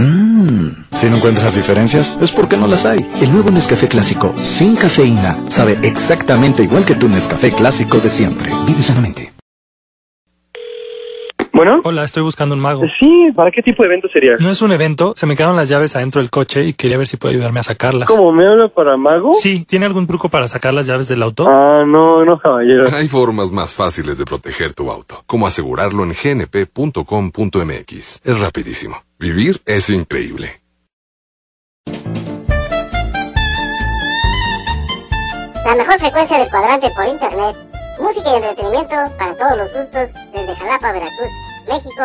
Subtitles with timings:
[0.00, 3.06] Mmm, si no encuentras diferencias, es porque no las hay.
[3.20, 8.50] El nuevo Nescafé clásico sin cafeína sabe exactamente igual que tu Nescafé clásico de siempre.
[8.66, 9.29] Vive sanamente.
[11.60, 11.82] Bueno.
[11.84, 12.86] Hola, estoy buscando un mago.
[12.98, 14.36] Sí, ¿para qué tipo de evento sería?
[14.40, 17.06] No es un evento, se me quedaron las llaves adentro del coche y quería ver
[17.06, 18.08] si puede ayudarme a sacarlas.
[18.08, 18.32] ¿Cómo?
[18.32, 19.34] ¿Me habla para mago?
[19.34, 21.46] Sí, ¿tiene algún truco para sacar las llaves del auto?
[21.46, 22.86] Ah, no, no, caballero.
[22.94, 27.00] Hay formas más fáciles de proteger tu auto, como asegurarlo en gnp.com.mx.
[28.24, 28.96] Es rapidísimo.
[29.18, 30.62] Vivir es increíble.
[35.66, 37.54] La mejor frecuencia del cuadrante por internet.
[38.00, 41.28] Música y entretenimiento para todos los gustos desde Jalapa, Veracruz,
[41.70, 42.02] México.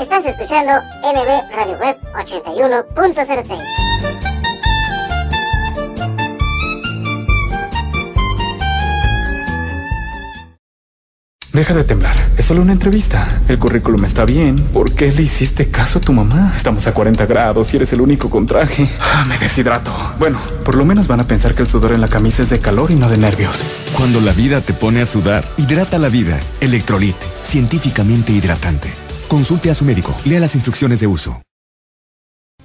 [0.00, 0.72] Estás escuchando
[1.04, 4.07] NB Radio Web 81.06.
[11.52, 12.14] Deja de temblar.
[12.36, 13.26] Es solo una entrevista.
[13.48, 14.56] El currículum está bien.
[14.56, 16.52] ¿Por qué le hiciste caso a tu mamá?
[16.54, 18.88] Estamos a 40 grados y eres el único con traje.
[19.00, 19.92] Ah, me deshidrato.
[20.18, 22.60] Bueno, por lo menos van a pensar que el sudor en la camisa es de
[22.60, 23.56] calor y no de nervios.
[23.96, 26.38] Cuando la vida te pone a sudar, hidrata la vida.
[26.60, 28.92] Electrolit, científicamente hidratante.
[29.26, 30.14] Consulte a su médico.
[30.24, 31.40] Lea las instrucciones de uso.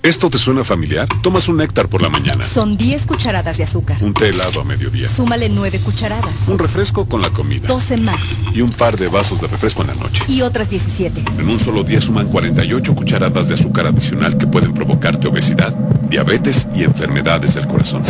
[0.03, 1.07] ¿Esto te suena familiar?
[1.21, 2.43] Tomas un néctar por la mañana.
[2.43, 4.03] Son 10 cucharadas de azúcar.
[4.03, 5.07] Un té helado a mediodía.
[5.07, 6.45] Súmale 9 cucharadas.
[6.47, 7.69] Un refresco con la comida.
[7.69, 8.19] 12 más.
[8.53, 10.21] Y un par de vasos de refresco en la noche.
[10.27, 11.23] Y otras 17.
[11.39, 15.73] En un solo día suman 48 cucharadas de azúcar adicional que pueden provocarte obesidad,
[16.09, 18.03] diabetes y enfermedades del corazón.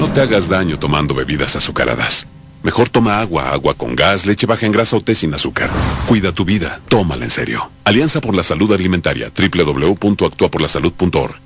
[0.00, 2.26] No te hagas daño tomando bebidas azucaradas.
[2.66, 5.70] Mejor toma agua, agua con gas, leche baja en grasa o té sin azúcar.
[6.08, 7.70] Cuida tu vida, tómala en serio.
[7.84, 11.36] Alianza por la Salud Alimentaria, www.actuaporlasalud.org.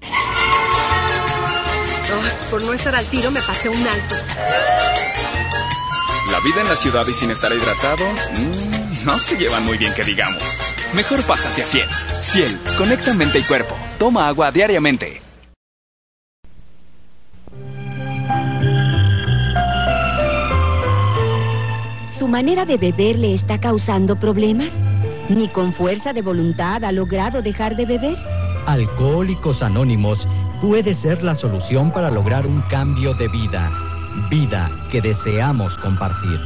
[0.00, 0.06] Oh,
[2.50, 4.14] por no estar al tiro me pasé un alto.
[6.32, 8.06] La vida en la ciudad y sin estar hidratado,
[8.38, 10.60] mmm, no se llevan muy bien que digamos.
[10.94, 11.90] Mejor pásate a Ciel.
[12.22, 13.76] Ciel, conecta mente y cuerpo.
[13.98, 15.23] Toma agua diariamente.
[22.34, 24.68] Manera de beber le está causando problemas?
[25.28, 28.18] ¿Ni con fuerza de voluntad ha logrado dejar de beber?
[28.66, 30.18] Alcohólicos Anónimos
[30.60, 33.70] puede ser la solución para lograr un cambio de vida.
[34.30, 36.40] Vida que deseamos compartir.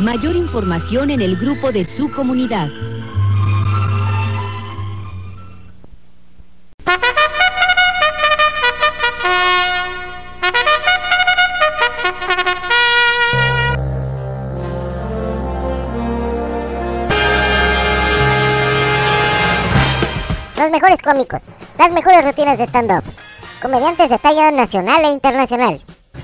[0.00, 2.68] Mayor información en el grupo de su comunidad.
[20.78, 21.42] Mejores cómicos,
[21.76, 23.02] las mejores rutinas de stand-up,
[23.60, 25.82] comediantes de talla nacional e internacional.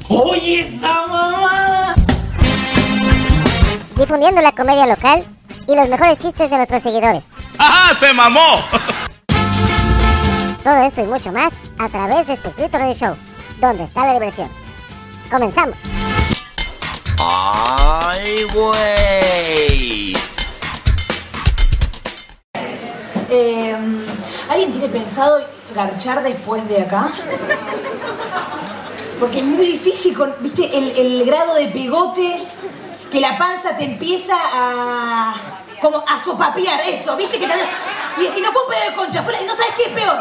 [0.08, 1.94] ¡Oye esa mamá!
[3.96, 5.26] Difundiendo la comedia local
[5.66, 7.24] y los mejores chistes de nuestros seguidores.
[7.58, 7.96] ¡Ajá!
[7.96, 8.60] ¡Se mamó!
[10.62, 13.16] Todo esto y mucho más a través de Espectrito Radio Show,
[13.60, 14.48] donde está la diversión.
[15.32, 15.76] Comenzamos.
[17.18, 20.14] ¡Ay, güey!
[23.30, 23.76] Eh,
[24.48, 27.08] ¿Alguien tiene pensado garchar después de acá?
[29.18, 30.70] Porque es muy difícil, con, ¿viste?
[30.76, 32.42] El, grado de pegote,
[33.10, 35.34] que la panza te empieza a.
[35.80, 37.38] como a sopapear, eso, ¿viste?
[37.38, 40.18] Que te- y si no fue un pedo de concha, no sabes qué es peor,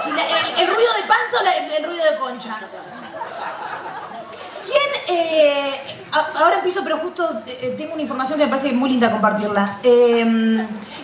[0.57, 2.59] el, ruido de panza o el, ruido de concha.
[4.61, 9.09] ¿Quién, eh, ahora empiezo, pero justo eh, tengo una información que me parece muy linda
[9.11, 9.77] compartirla.
[9.83, 10.23] Eh,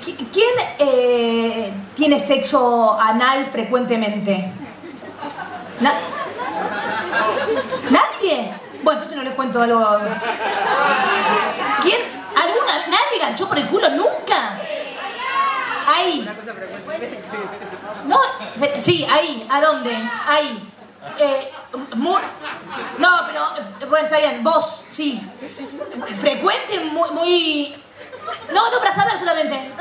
[0.03, 4.51] ¿qui- ¿Quién eh, tiene sexo anal frecuentemente?
[5.81, 5.93] Na-
[7.89, 8.53] ¿Nadie?
[8.83, 9.85] Bueno, entonces no les cuento algo.
[11.81, 11.97] ¿Quién?
[12.35, 12.87] ¿Alguna?
[12.87, 14.59] ¿Nadie ganchó por el culo nunca?
[15.87, 16.27] Ahí.
[18.05, 18.17] No,
[18.61, 19.45] eh, sí, ahí.
[19.49, 19.91] ¿A dónde?
[20.27, 20.71] Ahí.
[21.17, 21.51] Eh,
[22.97, 25.21] no, pero, eh, bueno, está vos, sí.
[26.19, 27.83] Frecuente, muy, muy...
[28.53, 29.71] No, no, para saber solamente.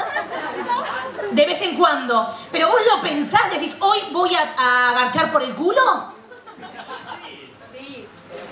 [1.33, 2.37] De vez en cuando.
[2.51, 6.15] Pero vos lo pensás, decís, hoy voy a, a agarchar por el culo.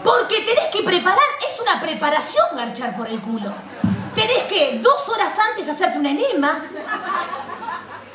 [0.05, 3.53] Porque tenés que preparar, es una preparación garchar por el culo.
[4.15, 6.63] Tenés que dos horas antes hacerte un enema.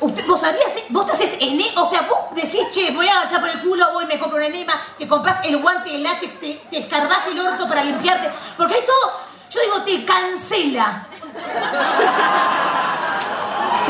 [0.02, 0.84] Vos sabías, eh?
[0.88, 3.92] vos te haces enema, o sea, vos decís, che, voy a agachar por el culo,
[3.92, 7.38] voy, me compro un enema, te compras el guante de látex, te, te escarbás el
[7.38, 11.06] orto para limpiarte, porque hay todo, yo digo, te cancela.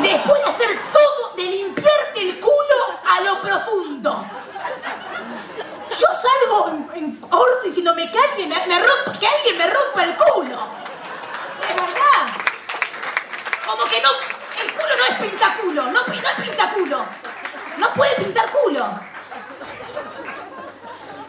[0.03, 4.27] Después de hacer todo, de limpiarte el culo a lo profundo.
[5.99, 10.05] Yo salgo en, en orto diciéndome que alguien me, me rompa, que alguien me rompa
[10.05, 10.59] el culo.
[11.61, 12.33] De verdad.
[13.65, 17.05] Como que no, el culo no es pintaculo, no, no es pintaculo.
[17.79, 18.87] No puede pintar culo.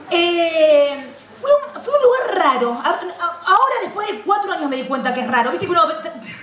[0.09, 2.81] Eh, fue, un, fue un lugar raro.
[2.83, 5.51] Ahora, después de cuatro años, me di cuenta que es raro.
[5.51, 5.83] Viste que uno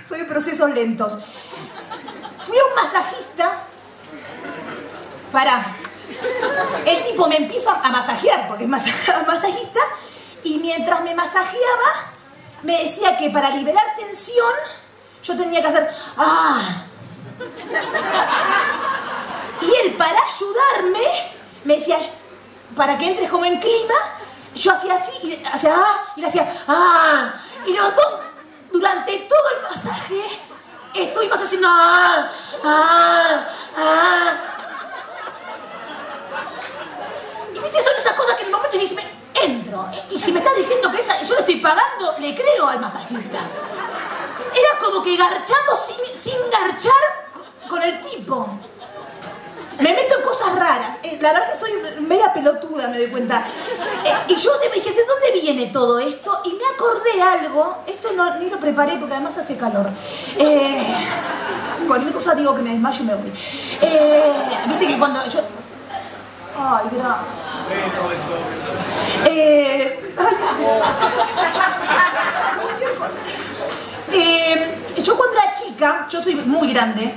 [0.07, 1.13] soy de procesos lentos.
[2.45, 3.51] Fui a un masajista.
[5.31, 5.75] Para.
[6.85, 9.79] El tipo me empieza a masajear, porque es masa- masajista,
[10.43, 12.11] y mientras me masajeaba,
[12.63, 14.53] me decía que para liberar tensión,
[15.23, 15.89] yo tenía que hacer.
[16.17, 16.83] ¡Ah!
[19.61, 21.07] Y él, para ayudarme,
[21.63, 21.99] me decía,
[22.75, 23.95] para que entres como en clima,
[24.55, 26.13] yo hacía así, y hacía ¡ah!
[26.15, 27.33] Y le hacía ¡ah!
[27.65, 28.19] Y los dos,
[28.71, 30.21] durante todo el masaje,
[30.93, 32.31] estuvimos haciendo ¡ah!
[32.63, 33.45] ¡ah!
[33.77, 34.33] ¡ah!
[37.53, 38.97] Y viste, son esas cosas que en el momento dices,
[39.33, 39.89] entro.
[40.09, 43.39] Y si me está diciendo que esa, yo le estoy pagando, le creo al masajista.
[44.53, 45.79] Era como que garchamos
[46.15, 46.93] sin, garchar
[47.33, 48.47] co- con el tipo.
[49.79, 50.97] Me meto en cosas raras.
[51.01, 53.43] Eh, la verdad que soy media pelotuda, me doy cuenta.
[54.03, 56.41] Eh, y yo me dije, ¿de dónde viene todo esto?
[56.45, 57.77] Y me acordé algo.
[57.87, 59.87] Esto no, ni lo preparé porque además hace calor.
[60.37, 60.95] Eh,
[61.87, 63.31] cualquier cosa digo que me desmayo y me voy.
[64.67, 65.39] Viste que cuando yo...
[66.59, 67.25] Ay, gracias.
[69.25, 69.97] Eh,
[74.13, 77.13] eh, yo cuando era chica, yo soy muy grande.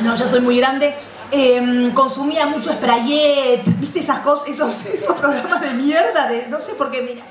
[0.00, 0.94] No, ya soy muy grande.
[1.30, 6.72] eh, consumía mucho Sprayet, ¿viste esas cosas, esos, esos programas de mierda de no sé
[6.72, 7.24] por qué, mira.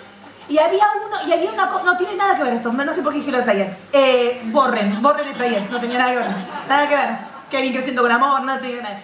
[0.50, 3.02] Y había uno, y había una cosa, no tiene nada que ver esto, no sé
[3.02, 3.78] por qué dije lo de Sprayet.
[3.92, 6.28] Eh, borren, borren Sprayet, no tenía nada que ver,
[6.70, 7.10] nada que ver.
[7.50, 9.02] Kevin creciendo con amor, no tenía nada.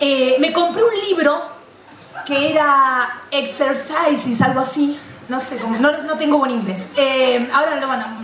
[0.00, 1.42] Eh, me compré un libro
[2.24, 4.98] que era Exercises, algo así.
[5.28, 6.88] No sé cómo, no, no tengo buen inglés.
[6.96, 8.16] Eh, ahora lo van a.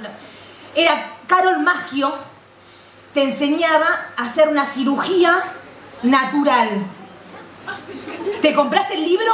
[0.74, 2.14] Era Carol Maggio,
[3.12, 5.42] te enseñaba a hacer una cirugía
[6.02, 6.86] natural.
[8.40, 9.32] ¿Te compraste el libro?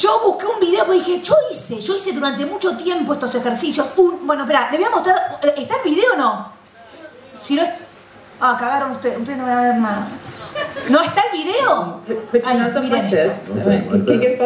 [0.00, 3.88] Yo busqué un video porque dije, yo hice, yo hice durante mucho tiempo estos ejercicios.
[3.96, 5.16] Un, bueno, espera, le voy a mostrar.
[5.56, 6.52] ¿Está el video o no?
[7.42, 7.70] Si no es.
[8.40, 10.06] Ah, cagaron ustedes, ustedes no van a ver nada.
[10.88, 12.00] ¿No está el video?
[12.44, 13.42] Ay, miren esto.
[14.06, 14.38] Can you get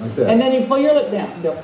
[0.00, 0.28] both of?
[0.28, 1.30] And then you pull your lip down.
[1.42, 1.56] Go.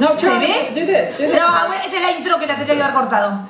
[0.00, 0.38] No, ¿Se try.
[0.40, 0.74] ve?
[0.74, 1.16] Do this.
[1.16, 1.38] Do this.
[1.38, 3.48] No, güey, esa es la intro que la tendría que haber cortado.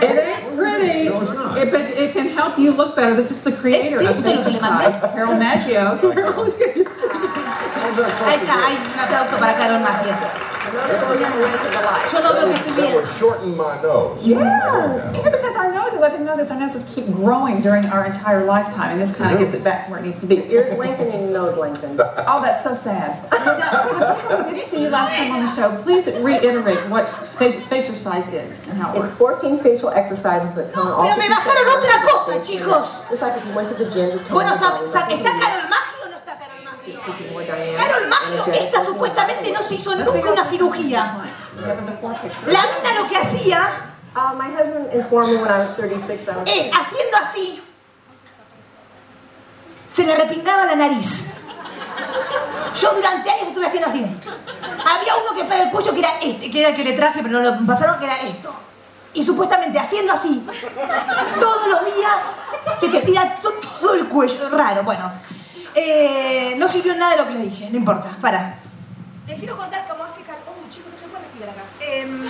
[0.00, 3.14] It ain't pretty, it, but it can help you look better.
[3.14, 5.98] This is the creator of ¿Este es lo que exercise, Carol Maggio.
[6.14, 6.54] Carol,
[8.26, 9.80] Ahí está, hay un aplauso para Carol
[10.72, 12.12] Magia.
[12.12, 13.06] Yo no veo que estoy bien.
[13.18, 14.26] shorten my nose.
[14.26, 18.04] Yes, yeah, because our noses, I didn't know this, our noses keep growing during our
[18.06, 20.36] entire lifetime, and this kind of gets it back where it needs to be.
[20.50, 22.00] Ears lengthen and nose lengthens.
[22.30, 23.16] Oh, that's so sad.
[23.32, 26.78] Now, for the people who didn't see you last time on the show, please reiterate
[26.90, 27.08] what
[27.38, 29.08] facial, facial size is and how it works.
[29.10, 33.10] It's 14 facial exercises that come in all Pero me bajaron otra cosa, chicos.
[33.10, 35.24] It's like if you went to the gym, you Bueno, toned sa- down, sa- listen
[35.24, 36.67] ¿está to Carol Magia o no keep keeping more dynamic.
[36.96, 38.54] Carol energetic.
[38.54, 41.18] esta supuestamente no se hizo nunca una cirugía.
[42.46, 43.84] La mina lo que hacía
[44.16, 47.62] Uh, my husband informed me when I was 36 I was es haciendo así.
[49.90, 51.26] Se le repingaba la nariz.
[52.74, 54.04] Yo durante años estuve haciendo así.
[54.84, 57.20] Había uno que para el cuello que era este, que era el que le traje,
[57.22, 58.52] pero lo pasaron que era esto.
[59.14, 60.44] Y supuestamente haciendo así,
[61.40, 62.16] todos los días
[62.80, 64.48] se te estira to- todo el cuello.
[64.50, 65.12] Raro, bueno.
[65.80, 68.56] Eh, no sirvió nada de lo que le dije, no importa, para.
[69.28, 70.40] Les quiero contar cómo hace calor.
[70.48, 71.62] Oh, chicos, no se puede respirar acá.
[71.80, 72.24] Em,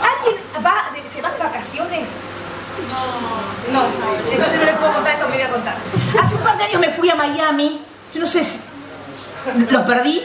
[0.00, 2.08] ¿Alguien va de- se va de vacaciones?
[2.90, 3.72] No.
[3.72, 3.86] No,
[4.32, 5.76] entonces no les puedo contar esto que me voy a contar.
[6.22, 7.84] Hace un par de años me fui a Miami.
[8.14, 8.58] Yo no sé si.
[9.68, 10.22] ¿Los perdí?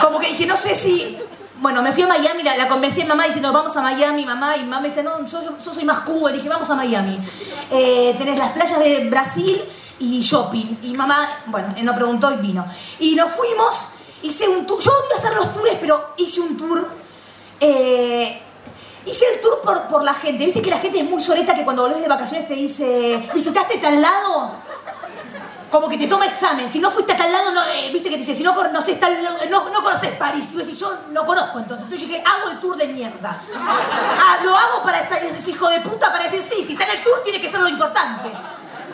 [0.00, 1.18] Como que dije, no sé si.
[1.60, 4.56] Bueno, me fui a Miami, la, la convencí a mamá diciendo, vamos a Miami, mamá.
[4.56, 6.30] Y mamá me dice, no, yo, soy más Cuba.
[6.30, 7.18] Le dije, vamos a Miami.
[7.70, 9.60] Eh, tenés las playas de Brasil
[9.98, 10.78] y shopping.
[10.82, 12.64] Y mamá, bueno, él no preguntó y vino.
[13.00, 13.88] Y nos fuimos,
[14.22, 14.80] hice un tour.
[14.80, 16.88] Yo odio hacer los tours, pero hice un tour.
[17.60, 18.42] eh,
[19.04, 20.44] hice el tour por, por la gente.
[20.44, 23.78] Viste que la gente es muy soleta que cuando volvés de vacaciones te dice, ¿visitaste
[23.78, 24.52] tal lado?
[25.70, 26.72] Como que te toma examen.
[26.72, 28.98] Si no fuiste a tal lado, no, eh, viste que te dice, si no conoces
[28.98, 29.18] tal,
[29.50, 30.48] no, no conoces París.
[30.52, 31.84] Y decís, yo no conozco entonces.
[31.84, 33.42] Entonces dije, hago el tour de mierda.
[33.54, 37.02] Ah, lo hago para ese hijo de puta para decir, sí, si está en el
[37.02, 38.32] tour tiene que ser lo importante.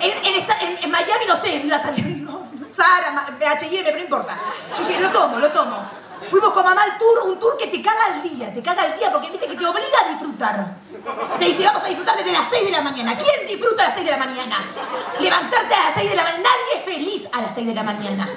[0.00, 4.36] En, Miami, no sé, saliendo Sara, H&M, pero no importa.
[4.76, 6.03] Yo dije, lo tomo, lo tomo.
[6.30, 8.98] Fuimos con mamá al tour, un tour que te caga el día, te caga el
[8.98, 10.76] día porque viste que te obliga a disfrutar.
[11.38, 13.16] Te dice, vamos a disfrutar desde las 6 de la mañana.
[13.18, 14.64] ¿Quién disfruta a las 6 de la mañana?
[15.20, 16.42] Levantarte a las 6 de la mañana.
[16.42, 18.28] Nadie es feliz a las 6 de la mañana.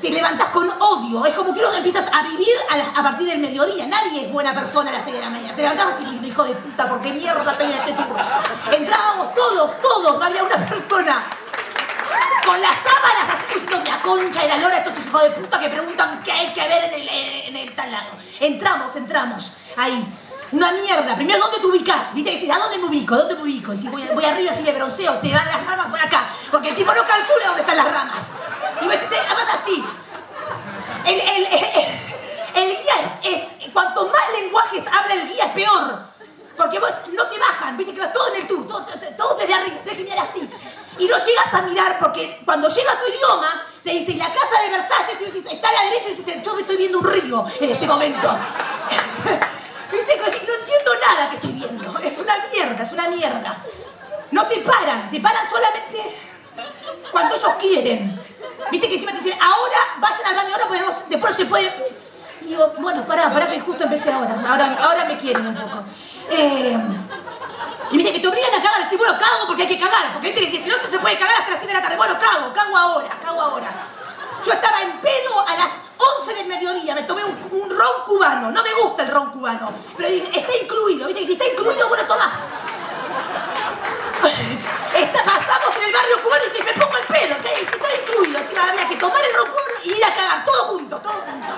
[0.00, 1.24] Te levantas con odio.
[1.26, 3.86] Es como que uno empiezas a vivir a, las- a partir del mediodía.
[3.86, 5.54] Nadie es buena persona a las 6 de la mañana.
[5.54, 8.14] Te levantás así, hijo de puta, ¿por qué mierda estoy este tipo?
[8.72, 11.22] Entrábamos todos, todos, no había una persona.
[12.44, 15.68] Con las sábanas así diciendo la concha de la lora, estos hijos de puta que
[15.68, 18.10] preguntan qué hay que ver en el, en el tal lado.
[18.40, 19.52] Entramos, entramos.
[19.76, 20.18] Ahí.
[20.52, 21.16] Una mierda.
[21.16, 22.12] Primero, ¿dónde te ubicas?
[22.12, 23.16] Viste, decís, ¿a dónde me ubico?
[23.16, 23.72] ¿Dónde me ubico?
[23.72, 26.28] Y si voy, arriba así de bronceo, te dan las ramas por acá.
[26.50, 28.18] Porque el tipo no calcula dónde están las ramas.
[28.82, 29.82] Y vos decís, además así.
[31.06, 31.46] El, el,
[32.54, 33.40] el, guía,
[33.72, 36.04] cuanto más lenguajes habla el guía, es peor.
[36.56, 38.84] Porque vos no te bajan, viste que vas todo en el tour, todo-
[39.16, 40.48] todo desde arriba, tenés que mirar así.
[40.98, 44.70] Y no llegas a mirar porque cuando llega tu idioma, te dice, la casa de
[44.70, 47.86] Versalles, está a la derecha, y dices, yo me estoy viendo un río en este
[47.86, 48.28] momento.
[49.90, 51.98] viste no entiendo nada que estoy viendo.
[51.98, 53.64] Es una mierda, es una mierda.
[54.30, 56.16] No te paran, te paran solamente
[57.10, 58.20] cuando ellos quieren.
[58.70, 61.72] Viste que encima te dicen, ahora vayan al baño, ahora podemos, después se puede.
[62.40, 64.34] Y digo, bueno, pará, pará que justo empecé ahora.
[64.48, 65.84] Ahora, ahora me quieren un poco.
[66.30, 66.78] Eh,
[67.92, 70.12] y viste que te obligan a cagar, decís, bueno, cago porque hay que cagar.
[70.14, 71.96] Porque viste que dicen, si no se puede cagar hasta las 7 de la tarde.
[71.98, 73.70] Bueno, cago, cago ahora, cago ahora.
[74.44, 75.68] Yo estaba en pedo a las
[76.20, 77.38] 11 del mediodía, me tomé un,
[77.70, 78.50] ron cubano.
[78.50, 81.06] No me gusta el ron cubano, pero dije, está incluido.
[81.08, 82.34] Viste que si está incluido, bueno, tomás.
[84.94, 87.48] Está- pasamos en el barrio cubano y dije, me pongo el pedo, ¿qué?
[87.58, 90.64] Si está incluido, encima había que tomar el ron cubano y ir a cagar, todo
[90.66, 91.52] junto, todo junto.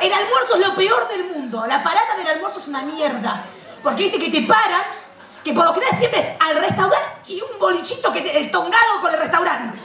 [0.00, 1.64] El almuerzo es lo peor del mundo.
[1.66, 3.44] La parada del almuerzo es una mierda.
[3.82, 4.82] Porque viste que te paran,
[5.44, 9.00] que por lo general siempre es al restaurante y un bolichito que te- el tongado
[9.00, 9.78] con el restaurante.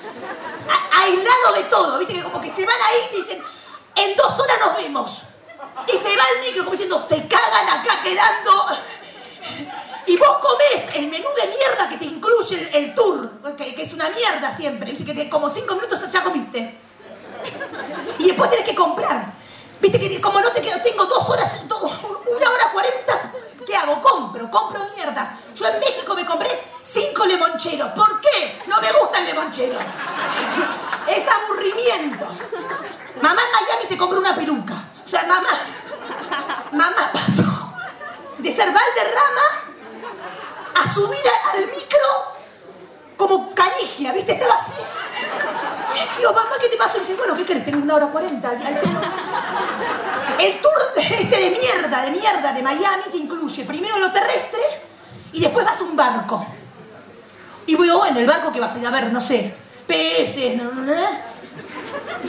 [0.92, 3.44] Aislado de todo, viste que como que se van ahí y dicen,
[3.96, 5.24] en dos horas nos vemos.
[5.88, 8.52] Y se va el negro como diciendo, se cagan acá quedando.
[10.06, 13.94] Y vos comés el menú de mierda que te incluye el, tour, que, que es
[13.94, 14.94] una mierda siempre.
[14.96, 16.78] Que te- como cinco minutos ya comiste.
[18.20, 19.34] Y después tenés que comprar.
[19.80, 23.32] Viste que como no te quedo, tengo dos horas, do- una hora cuarenta,
[23.68, 24.02] ¿qué hago?
[24.02, 25.30] Compro, compro mierdas.
[25.54, 26.50] Yo en México me compré
[26.84, 27.92] cinco limoncheros.
[27.92, 28.64] ¿Por qué?
[28.66, 29.78] No me gusta el limonchero.
[31.08, 32.26] Es aburrimiento.
[33.22, 34.74] Mamá en Miami se compró una peluca.
[35.06, 35.50] O sea, mamá,
[36.74, 37.74] mamá pasó
[38.38, 39.42] de ser Valderrama
[40.76, 42.37] a subir al micro
[43.18, 44.34] como canigia, ¿viste?
[44.34, 44.82] Estaba así.
[46.18, 46.98] Digo, mamá, ¿qué te pasó?
[46.98, 47.66] Y dice, bueno, ¿qué querés?
[47.66, 49.02] Tengo una hora cuarenta al, pedo.
[50.40, 54.62] El tour este de mierda, de mierda de Miami te incluye primero lo terrestre
[55.34, 56.46] y después vas a un barco.
[57.66, 59.54] Y digo, bueno, el barco que vas a ir a ver, no sé,
[59.86, 60.72] peces, ¿no?
[60.72, 60.94] ¿no?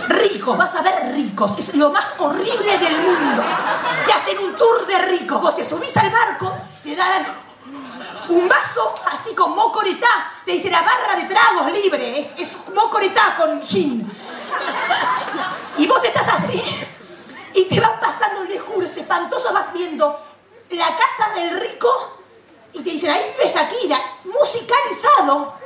[0.09, 3.43] ricos, vas a ver ricos, es lo más horrible del mundo.
[4.07, 6.53] Te hacen un tour de ricos, vos te subís al barco,
[6.83, 7.25] te dan
[8.29, 13.35] un vaso así con mocoretá, te dice la barra de tragos libre, es, es mocoretá
[13.37, 14.11] con gin.
[15.77, 16.63] Y vos estás así
[17.55, 20.21] y te van pasando, le juro, es espantoso, vas viendo
[20.71, 22.19] la casa del rico
[22.73, 25.57] y te dicen, ahí vive Shakira, musicalizado.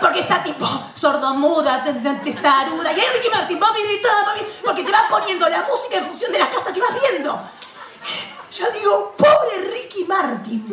[0.00, 2.90] Porque está tipo sordomuda, te- te- testaruda.
[2.92, 6.32] Y ahí Ricky Martin, de todo, mami, porque te va poniendo la música en función
[6.32, 7.38] de las casas que vas viendo.
[8.52, 10.66] Yo digo, pobre Ricky Martin.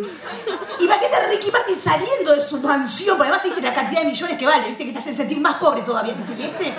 [0.80, 4.08] Imagínate a Ricky Martin saliendo de su mansión, porque además te dice la cantidad de
[4.08, 6.16] millones que vale, viste que te hacen sentir más pobre todavía.
[6.16, 6.74] Te dice, ¿y este?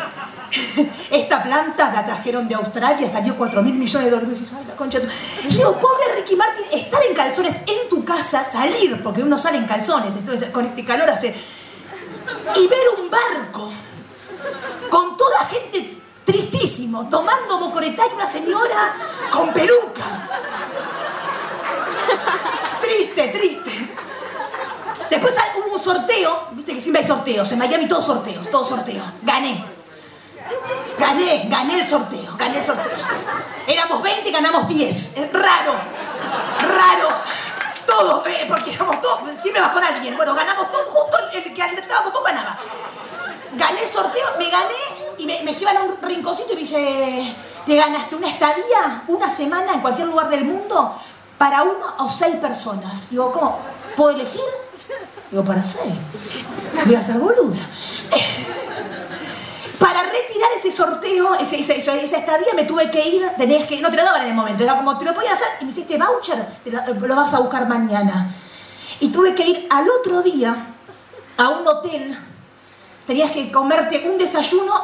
[1.10, 4.40] Esta planta la trajeron de Australia, salió 4 mil millones de dólares.
[4.56, 5.12] "Ay, la concha de tu-".
[5.48, 9.58] Yo digo, pobre Ricky Martin, estar en calzones en tu casa, salir, porque uno sale
[9.58, 10.14] en calzones,
[10.50, 11.32] con este calor hace.
[12.56, 13.70] Y ver un barco
[14.90, 15.87] con toda gente
[16.28, 18.94] tristísimo, tomando mocoretá y una señora
[19.30, 20.28] con peluca.
[22.82, 23.88] Triste, triste.
[25.08, 29.06] Después hubo un sorteo, viste que siempre hay sorteos, en Miami todos sorteos, todos sorteos.
[29.22, 29.64] Gané.
[30.98, 32.92] Gané, gané el sorteo, gané el sorteo.
[33.66, 35.16] Éramos 20, ganamos 10.
[35.16, 35.76] Es raro,
[36.60, 37.08] raro.
[37.86, 40.14] Todos, eh, porque éramos todos, siempre vas con alguien.
[40.14, 42.58] Bueno, ganamos todos, justo el que estaba con poco ganaba.
[43.54, 44.74] Gané el sorteo, me gané
[45.18, 47.36] y me, llevan a un rinconcito y me dice,
[47.66, 50.96] te ganaste una estadía, una semana en cualquier lugar del mundo
[51.36, 53.08] para una o seis personas.
[53.10, 53.58] Digo, ¿cómo?
[53.96, 54.40] ¿Puedo elegir?
[55.30, 55.94] Digo, para seis.
[56.84, 57.58] Voy a ser boluda.
[59.78, 64.02] Para retirar ese sorteo, esa estadía, me tuve que ir, tenías que, no te lo
[64.02, 66.46] daban en el momento, era como, te lo podías hacer, y me dice, este voucher
[66.64, 68.34] te lo vas a buscar mañana.
[68.98, 70.56] Y tuve que ir al otro día
[71.36, 72.18] a un hotel,
[73.08, 74.74] tenías que comerte un desayuno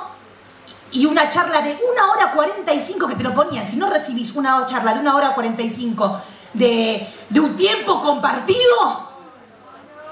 [0.92, 3.66] y una charla de una hora 45 que te lo ponían.
[3.66, 6.22] Si no recibís una charla de una hora 45
[6.54, 9.10] de, de un tiempo compartido,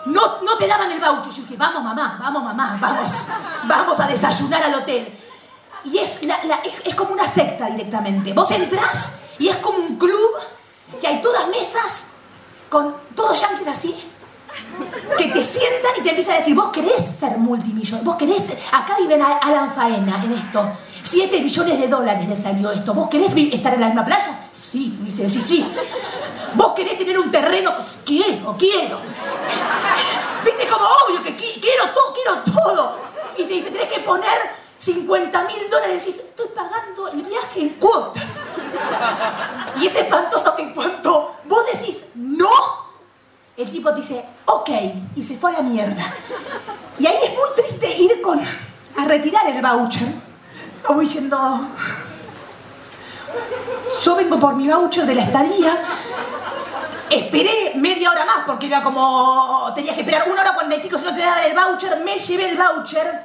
[0.05, 1.33] no, no te daban el voucher.
[1.33, 3.13] Yo dije, vamos mamá, vamos mamá, vamos,
[3.65, 5.19] vamos a desayunar al hotel.
[5.85, 6.21] Y es,
[6.85, 8.35] es como una secta directamente.
[8.35, 10.31] Vos entrás y es como un club
[11.01, 12.09] que hay todas mesas
[12.69, 14.12] con todos yanquis así,
[15.19, 18.97] que te sientan y te empiezan a decir, vos querés ser multimillonario, vos querés, acá
[18.99, 20.71] viven Alan Faena en esto,
[21.03, 24.97] 7 millones de dólares le salió esto, vos querés estar en la misma playa, sí,
[25.01, 25.67] viste, sí, sí,
[26.55, 28.99] vos querés tener un terreno, Pues, quiero, quiero,
[30.45, 32.97] viste, como obvio que qui- quiero todo, quiero todo,
[33.37, 34.39] y te dice, tenés que poner
[34.79, 38.29] 50 mil dólares, y dices, estoy pagando el viaje en cuotas,
[39.81, 42.49] y es espantoso que en cuanto vos decís no,
[43.63, 44.71] el tipo dice, ok,
[45.17, 46.13] y se fue a la mierda.
[46.99, 50.09] Y ahí es muy triste ir con, a retirar el voucher.
[50.85, 51.69] Como diciendo,
[54.03, 55.79] yo vengo por mi voucher de la estadía.
[57.09, 61.15] Esperé media hora más porque era como, tenías que esperar una hora 45 si no
[61.15, 62.01] te daban el voucher.
[62.05, 63.25] Me llevé el voucher.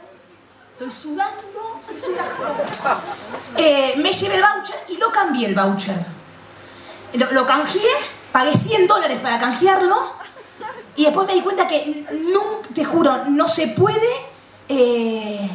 [0.73, 1.81] Estoy sudando.
[3.55, 5.97] Eh, me llevé el voucher y lo cambié el voucher.
[7.13, 7.89] Lo, lo canjeé,
[8.31, 10.16] pagué 100 dólares para canjearlo
[10.97, 14.09] y después me di cuenta que nunca, te juro, no se puede,
[14.67, 15.47] eh,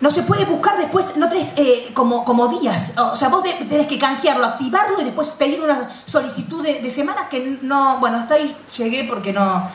[0.00, 2.92] no se puede buscar después, no tenés eh, como, como días.
[2.98, 7.58] O sea, vos tenés que canjearlo, activarlo y después pedir una solicitud de, semanas que
[7.62, 9.70] no, bueno, hasta ahí llegué porque no,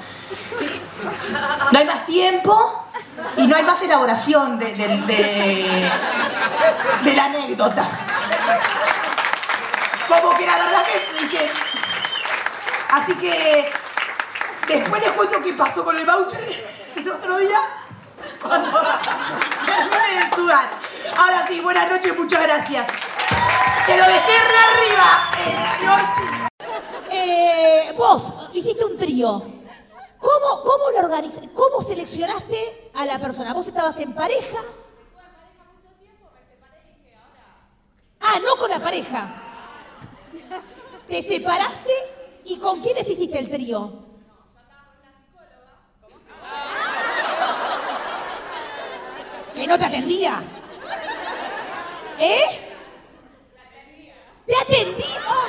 [1.71, 2.85] no hay más tiempo
[3.37, 5.91] y no hay más elaboración de, de-
[7.15, 7.89] la anécdota.
[10.07, 11.49] Como que la verdad que.
[12.89, 13.71] Así que
[14.67, 17.59] después les cuento qué pasó con el voucher el otro día.
[18.41, 18.71] Cuando
[19.65, 20.69] terminé de sudar.
[21.17, 22.87] Ahora sí, buenas noches, muchas gracias.
[23.85, 24.33] Te lo dejé
[24.69, 26.11] arriba.
[27.09, 29.43] Eh, vos hiciste un trío.
[30.19, 31.49] ¿Cómo, cómo lo organizaste?
[31.51, 33.53] ¿Cómo seleccionaste a la persona?
[33.53, 34.59] ¿Vos estabas en pareja?
[38.19, 39.41] Ah, no con la pareja.
[41.07, 41.91] Te separaste
[42.45, 44.00] y con quiénes hiciste el trío?
[49.55, 50.41] Que no te atendía.
[52.19, 52.59] ¿Eh?
[54.45, 55.03] ¿Te atendí?
[55.27, 55.47] Oh.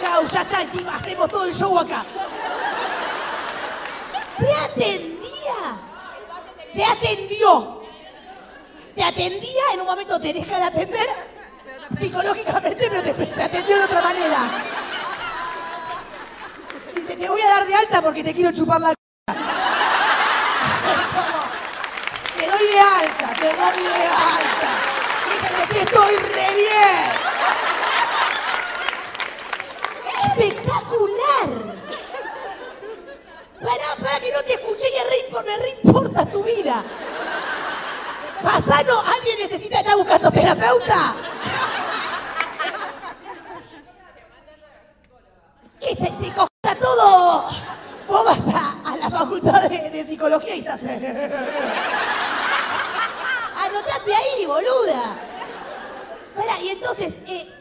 [0.00, 2.04] Chau, ya está, encima hacemos todo el show acá.
[4.38, 5.78] ¿Te atendía?
[6.74, 7.82] ¿Te atendió?
[8.94, 9.62] ¿Te atendía?
[9.74, 11.06] En un momento te deja de atender
[11.98, 14.38] psicológicamente, pero te, te atendió de otra manera.
[16.94, 18.94] Dice, te voy a dar de alta porque te quiero chupar la c***.
[22.42, 24.72] Te doy de alta, te doy de alta.
[25.30, 27.04] Fíjate que estoy re bien.
[30.26, 31.48] ¡Espectacular!
[33.62, 36.82] Pará, pará que no te escuché y re me re importa tu vida.
[38.42, 41.14] Pasano, ¿alguien necesita estar buscando terapeuta?
[45.80, 47.50] Que se te coja todo.
[48.08, 50.80] Vos vas a, a la facultad de, de psicología y estás...
[53.64, 55.14] Anotate ahí, boluda.
[56.92, 57.51] Espera, y entonces...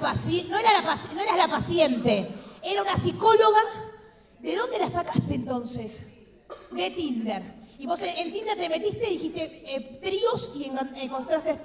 [0.00, 3.60] no, era la no eras la paciente, era una psicóloga.
[4.38, 6.06] ¿De dónde la sacaste entonces?
[6.70, 7.42] De Tinder.
[7.78, 11.58] Y vos en Tinder te metiste y dijiste eh, tríos y encontraste.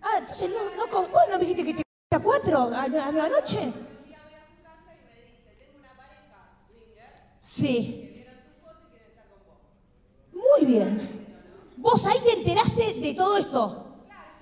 [0.00, 1.82] Ah, entonces no, no, vos no me dijiste que te
[2.14, 3.72] a cuatro a, a la noche.
[7.40, 8.24] Sí.
[10.32, 11.26] Muy bien.
[11.76, 13.83] Vos ahí te enteraste de todo esto.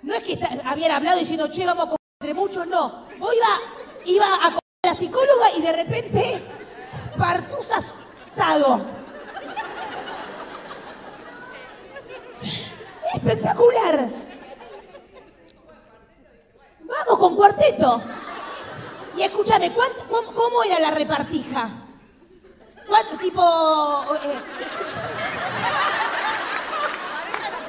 [0.03, 3.07] No es que esta- habían hablado diciendo, che, vamos a entre muchos, no.
[3.19, 3.47] Vos iba,
[4.07, 6.43] iba a a la psicóloga y de repente,
[7.17, 7.81] partusa
[8.27, 8.81] asado.
[13.15, 14.09] Espectacular.
[16.81, 18.03] Vamos con cuarteto.
[19.17, 21.71] Y escúchame, ¿cuánto- cómo, cómo era la repartija?
[22.89, 24.05] ¿Cuánto tipo...
[24.23, 24.39] eh,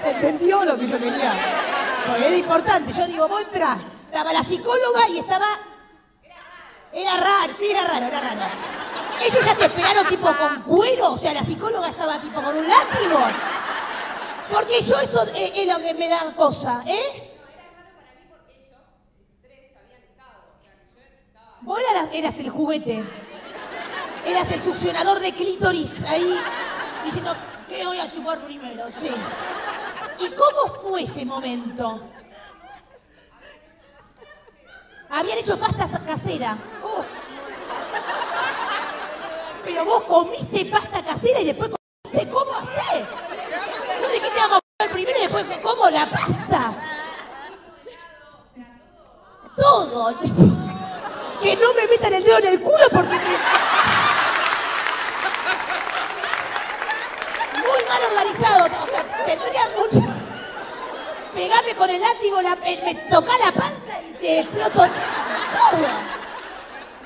[0.03, 1.33] ¿Se entendió lo que yo quería?
[2.07, 2.93] Porque era importante.
[2.93, 3.77] Yo digo, entrás.
[4.05, 5.47] Estaba la psicóloga y estaba...
[6.91, 8.41] Era raro, sí, era raro, era raro.
[9.21, 12.67] Ellos ya te esperaron tipo con cuero, o sea, la psicóloga estaba tipo con un
[12.67, 13.19] látigo.
[14.51, 17.31] Porque yo eso eh, es lo que me da cosa, ¿eh?
[21.61, 21.79] Vos
[22.11, 23.03] eras, el juguete.
[24.25, 26.37] Eras el succionador de clítoris ahí
[27.05, 27.35] diciendo
[27.67, 29.09] que voy a chupar primero, sí.
[30.23, 31.99] ¿Y cómo fue ese momento?
[35.09, 36.57] Habían hecho pasta casera.
[36.81, 37.03] Oh.
[39.65, 41.71] Pero vos comiste pasta casera y después
[42.03, 43.05] comiste cómo hacer.
[44.01, 46.73] No dijiste vamos a comer primero y después cómo la pasta.
[49.57, 50.19] Todo.
[51.41, 54.12] Que no me metan el dedo en el culo porque me...
[58.07, 58.65] Organizado.
[58.65, 60.01] O sea, tendría mucho...
[61.33, 64.85] Pegame con el látigo, la- eh, me toca la panza y te exploto.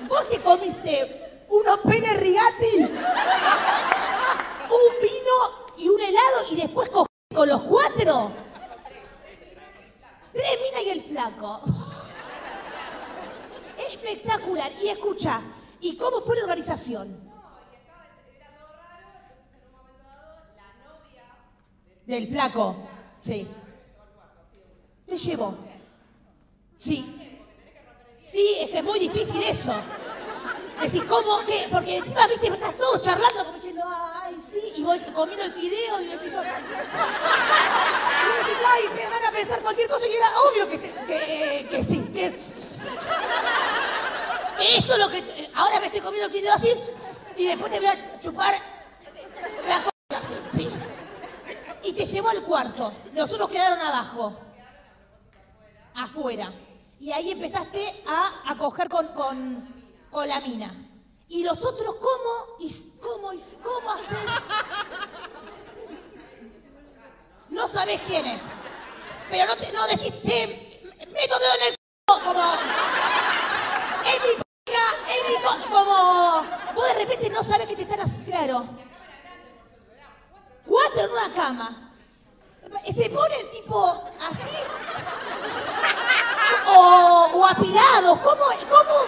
[0.09, 2.89] Vos te comiste unos pene rigati, un
[5.01, 5.35] vino
[5.77, 8.31] y un helado y después cogiste con los cuatro.
[10.33, 11.61] Tres minas y el flaco.
[13.89, 14.71] Espectacular.
[14.81, 15.39] Y escucha,
[15.79, 17.26] ¿y cómo fue la organización?
[22.07, 22.75] Del flaco,
[23.21, 23.47] sí.
[25.05, 25.55] Te llevo.
[26.79, 27.13] Sí.
[28.31, 29.73] Sí, es que es muy difícil eso.
[30.81, 31.39] Decís, ¿cómo?
[31.45, 31.67] ¿Qué?
[31.71, 36.01] Porque encima, viste, estás todo charlando como diciendo, ay, sí, y vos comiendo el fideo
[36.01, 36.31] y decís,
[38.65, 41.83] ay, me van a pensar cualquier cosa y era obvio que, te- que, eh, que
[41.83, 42.39] sí, que,
[44.59, 46.69] que esto es lo que, ahora me estoy comiendo el fideo así,
[47.37, 48.53] y después te voy a chupar
[49.67, 49.96] la.
[51.87, 52.91] Y te llevó al cuarto.
[53.13, 54.37] Los otros quedaron abajo.
[55.95, 56.51] Afuera.
[56.99, 60.73] Y ahí empezaste a, a coger con, con, con la mina.
[61.29, 62.57] Y los otros, ¿cómo?
[62.59, 62.69] ¿Y
[63.01, 63.31] cómo?
[63.31, 64.17] ¿Y cómo haces?
[67.49, 68.41] No sabés quién es.
[69.29, 72.53] Pero no, te, no decís, che, meto dedo en el c***, como...
[74.05, 74.73] Es mi p***,
[75.13, 76.43] es mi co-", como...
[76.75, 78.86] Vos de repente no sabés que te están así, claro.
[80.67, 81.91] Cuatro en una cama.
[82.93, 84.57] Se pone el tipo así.
[86.69, 88.19] O, apilados.
[88.19, 88.43] ¿Cómo?
[88.69, 89.05] ¿Cómo?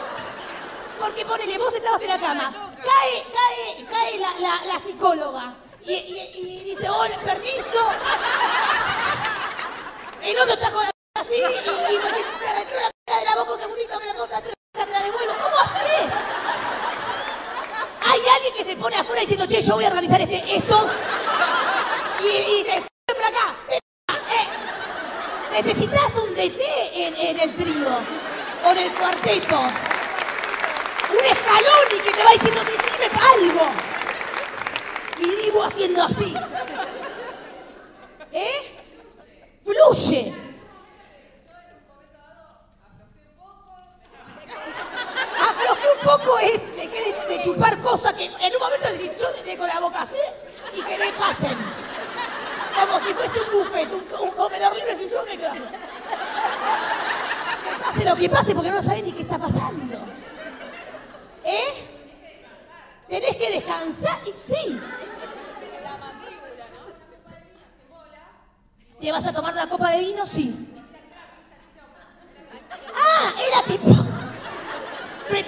[1.00, 2.54] Porque ponele, vos estabas en la cama.
[2.84, 5.56] Cae, cae, cae la, psicóloga.
[5.84, 7.92] Y, dice, hola, permiso.
[10.22, 13.54] El otro está con la así y, y me te retiro la de la boca
[13.54, 15.34] un segundito, me la pongo atrás, te la devuelvo.
[15.34, 16.14] ¿Cómo haces?
[18.12, 20.90] Hay alguien que se pone afuera diciendo, che, yo voy a organizar este, esto.
[22.24, 23.56] Y, y "Ven por acá.
[23.70, 23.80] eh".
[25.52, 26.60] Necesitas un DT
[26.96, 27.90] en, el trío.
[28.66, 29.60] O en el cuarteto.
[29.60, 33.70] Un escalón y que te va diciendo, dime algo.
[35.20, 36.36] Y digo haciendo así.
[38.32, 38.76] ¿Eh?
[39.64, 40.49] Fluye.
[46.00, 46.88] Afloje un poco es de,
[47.36, 48.88] de, chupar cosas que en un momento
[49.20, 50.16] yo con la boca así
[50.74, 51.58] y que me pasen.
[52.74, 55.52] Como si fuese un buffet, un, comedor libre si yo me quedo.
[57.64, 59.98] Que pase lo que pase porque no sabés ni qué está pasando.
[61.44, 61.86] ¿Eh?
[63.10, 64.80] Tenés que descansar y sí.
[69.02, 70.26] ¿Te vas a tomar una copa de vino?
[70.26, 70.68] Sí.
[72.94, 73.99] Ah, era tipo.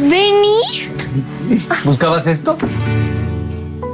[0.00, 0.88] ¿Vení?
[1.84, 2.56] ¿Buscabas esto?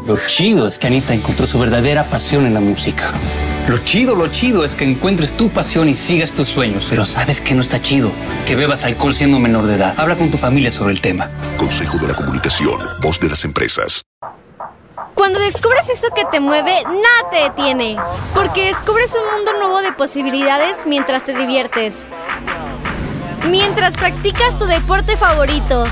[0.07, 3.13] Lo chido es que Anita encontró su verdadera pasión en la música.
[3.69, 6.87] Lo chido, lo chido es que encuentres tu pasión y sigas tus sueños.
[6.89, 8.11] Pero ¿sabes que no está chido?
[8.47, 9.95] Que bebas alcohol siendo menor de edad.
[9.99, 11.31] Habla con tu familia sobre el tema.
[11.57, 14.03] Consejo de la Comunicación, voz de las empresas.
[15.15, 17.97] Cuando descubres eso que te mueve, nada te detiene.
[18.35, 22.07] Porque descubres un mundo nuevo de posibilidades mientras te diviertes.
[23.49, 25.87] Mientras practicas tu deporte favorito.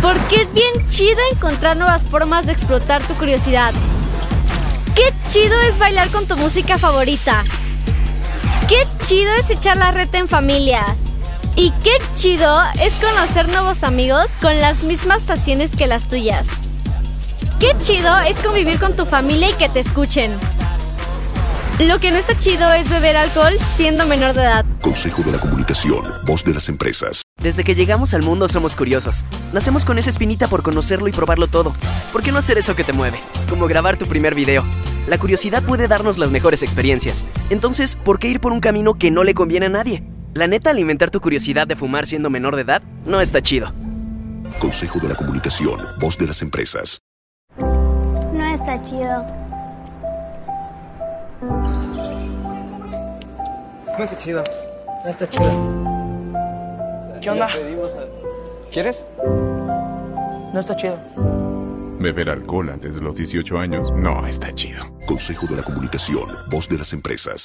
[0.00, 3.72] Porque es bien chido encontrar nuevas formas de explotar tu curiosidad.
[4.94, 7.44] Qué chido es bailar con tu música favorita.
[8.68, 10.84] Qué chido es echar la reta en familia.
[11.54, 16.48] Y qué chido es conocer nuevos amigos con las mismas pasiones que las tuyas.
[17.60, 20.32] Qué chido es convivir con tu familia y que te escuchen.
[21.80, 24.64] Lo que no está chido es beber alcohol siendo menor de edad.
[24.82, 27.22] Consejo de la Comunicación, voz de las empresas.
[27.42, 29.24] Desde que llegamos al mundo somos curiosos.
[29.52, 31.74] Nacemos con esa espinita por conocerlo y probarlo todo.
[32.12, 33.18] ¿Por qué no hacer eso que te mueve?
[33.48, 34.64] Como grabar tu primer video.
[35.08, 37.28] La curiosidad puede darnos las mejores experiencias.
[37.50, 40.04] Entonces, ¿por qué ir por un camino que no le conviene a nadie?
[40.34, 43.72] La neta, alimentar tu curiosidad de fumar siendo menor de edad no está chido.
[44.60, 47.00] Consejo de la Comunicación, voz de las empresas.
[47.58, 49.26] No está chido.
[51.42, 51.58] No
[53.98, 54.44] está chido.
[55.04, 55.44] No está chido.
[57.20, 57.48] ¿Qué onda?
[58.70, 59.06] ¿Quieres?
[60.54, 60.96] No está chido.
[61.98, 64.84] Beber alcohol antes de los 18 años no está chido.
[65.06, 67.44] Consejo de la Comunicación, voz de las empresas.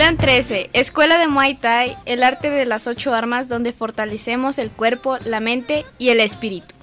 [0.00, 4.70] Clan 13, Escuela de Muay Thai, el arte de las ocho armas donde fortalecemos el
[4.70, 6.74] cuerpo, la mente y el espíritu.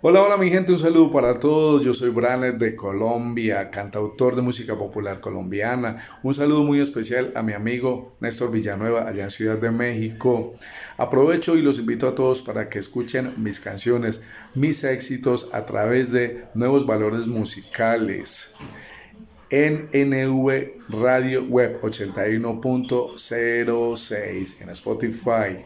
[0.00, 1.82] Hola, hola mi gente, un saludo para todos.
[1.82, 5.96] Yo soy Branet de Colombia, cantautor de música popular colombiana.
[6.22, 10.52] Un saludo muy especial a mi amigo Néstor Villanueva allá en Ciudad de México.
[10.98, 16.12] Aprovecho y los invito a todos para que escuchen mis canciones, mis éxitos a través
[16.12, 18.54] de nuevos valores musicales
[19.50, 25.56] en NV Radio Web 81.06 en Spotify.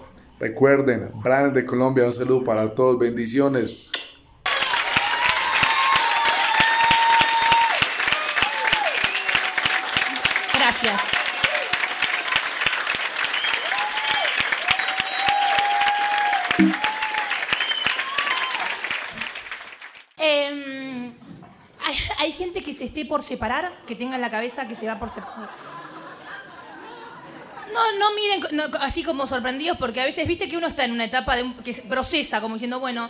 [0.41, 3.93] Recuerden, Branet de Colombia, un saludo para todos, bendiciones.
[10.63, 11.03] Gracias.
[20.19, 21.13] Em,
[21.85, 24.87] hay, hay gente que se esté por separar, que tenga en la cabeza que se
[24.87, 25.49] va por separar.
[27.73, 31.05] No, no miren así como sorprendidos, porque a veces viste que uno está en una
[31.05, 33.09] etapa que procesa, como diciendo, bueno,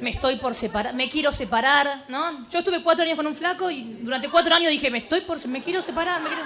[0.00, 2.48] me estoy por separar, me quiero separar, ¿no?
[2.48, 5.44] Yo estuve cuatro años con un flaco y durante cuatro años dije, me estoy por,
[5.48, 6.44] me quiero separar, me quiero...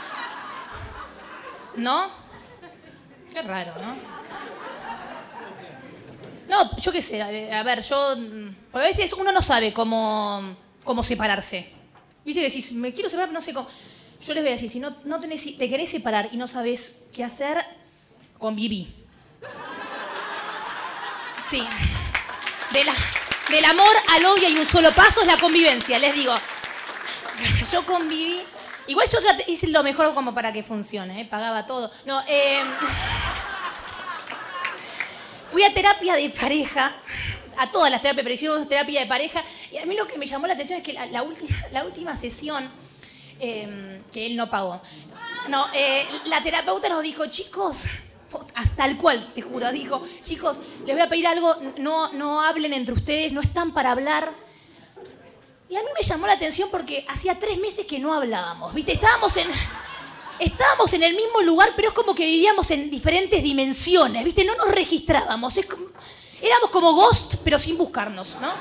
[1.77, 2.11] ¿No?
[3.31, 3.97] Qué raro, ¿no?
[6.49, 8.17] No, yo qué sé, a a ver, yo...
[8.17, 11.69] mm, A veces uno no sabe cómo, cómo separarse.
[12.25, 13.69] Viste que decís, me quiero separar, pero no sé cómo...
[14.27, 17.03] Yo les voy a decir, si no, no tenés, te querés separar y no sabes
[17.13, 17.63] qué hacer,
[18.39, 18.95] conviví.
[21.49, 21.63] Sí.
[22.73, 22.85] De
[23.51, 26.35] del amor al odio hay un solo paso, es la convivencia, les digo.
[27.71, 28.43] Yo conviví.
[28.89, 29.19] Igual yo
[29.49, 31.27] hice lo mejor como para que funcione, ¿eh?
[31.29, 31.91] pagaba todo.
[32.05, 32.63] No, eh,
[35.51, 36.93] fui a terapia de pareja,
[37.59, 40.27] a todas las terapias, pero hicimos terapia de pareja, y a mí lo que me
[40.27, 41.23] llamó la atención es que la,
[41.83, 42.69] última, sesión,
[43.41, 44.81] eh, que él no pagó,
[45.49, 47.85] no, eh, la terapeuta nos dijo, chicos,
[48.55, 52.73] hasta el cual, te juro, dijo, chicos, les voy a pedir algo, no, no hablen
[52.73, 54.33] entre ustedes, no están para hablar.
[55.69, 58.93] Y a mí me llamó la atención porque hacía tres meses que no hablábamos, ¿viste?
[58.93, 59.49] Estábamos en,
[60.39, 64.45] estábamos en el mismo lugar, pero es como que vivíamos en diferentes dimensiones, ¿viste?
[64.45, 65.87] No nos registrábamos, es como-
[66.47, 68.53] éramos como ghost, pero sin buscarnos, ¿no?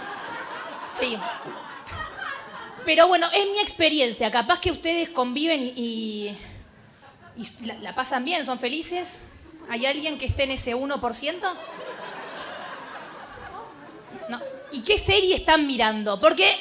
[0.92, 1.18] Sí.
[2.86, 6.38] Pero bueno, es mi experiencia, capaz que ustedes conviven y,
[7.36, 9.22] y- la, pasan bien, son felices.
[9.70, 11.54] ¿Hay alguien que esté en ese 1%?
[14.30, 14.40] No.
[14.72, 16.20] ¿Y qué serie están mirando?
[16.20, 16.56] Porque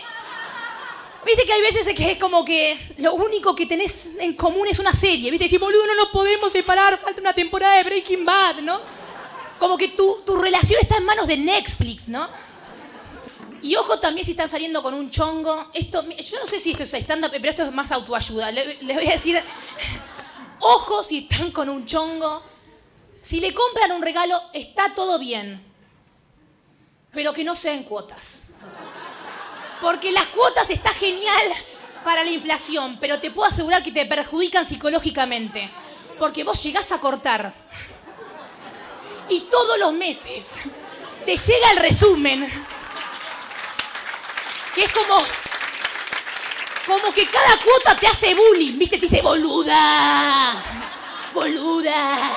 [1.25, 4.79] Viste que hay veces que es como que lo único que tenés en común es
[4.79, 5.31] una serie.
[5.31, 8.81] Viste, decís, boludo, no nos podemos separar, falta una temporada de Breaking Bad, ¿no?
[9.59, 12.29] Como que tu, tu relación está en manos de Netflix, ¿no?
[13.63, 15.71] Y ojo también si están saliendo con un chongo.
[15.73, 18.51] Esto, yo no sé si esto es stand-up, pero esto es más autoayuda.
[18.53, 19.43] Le- Les voy a decir,
[20.61, 22.43] ojo si están con un chongo.
[23.21, 25.65] Si le compran un regalo, está todo bien.
[27.13, 28.41] Pero que no sea en cuotas.
[29.81, 31.43] Porque las cuotas está genial
[32.05, 35.71] para la inflación, pero te puedo asegurar que te perjudican psicológicamente.
[36.19, 37.55] Porque vos llegás a cortar.
[39.29, 40.47] Y todos los meses
[41.25, 42.49] te llega el resumen.
[44.75, 45.23] Que es como.
[46.87, 48.97] Como que cada cuota te hace bullying, ¿viste?
[48.99, 50.63] Te dice boluda.
[51.33, 52.37] Boluda.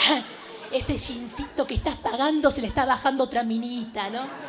[0.71, 4.46] ese jeansito que estás pagando se le está bajando otra minita, ¿no?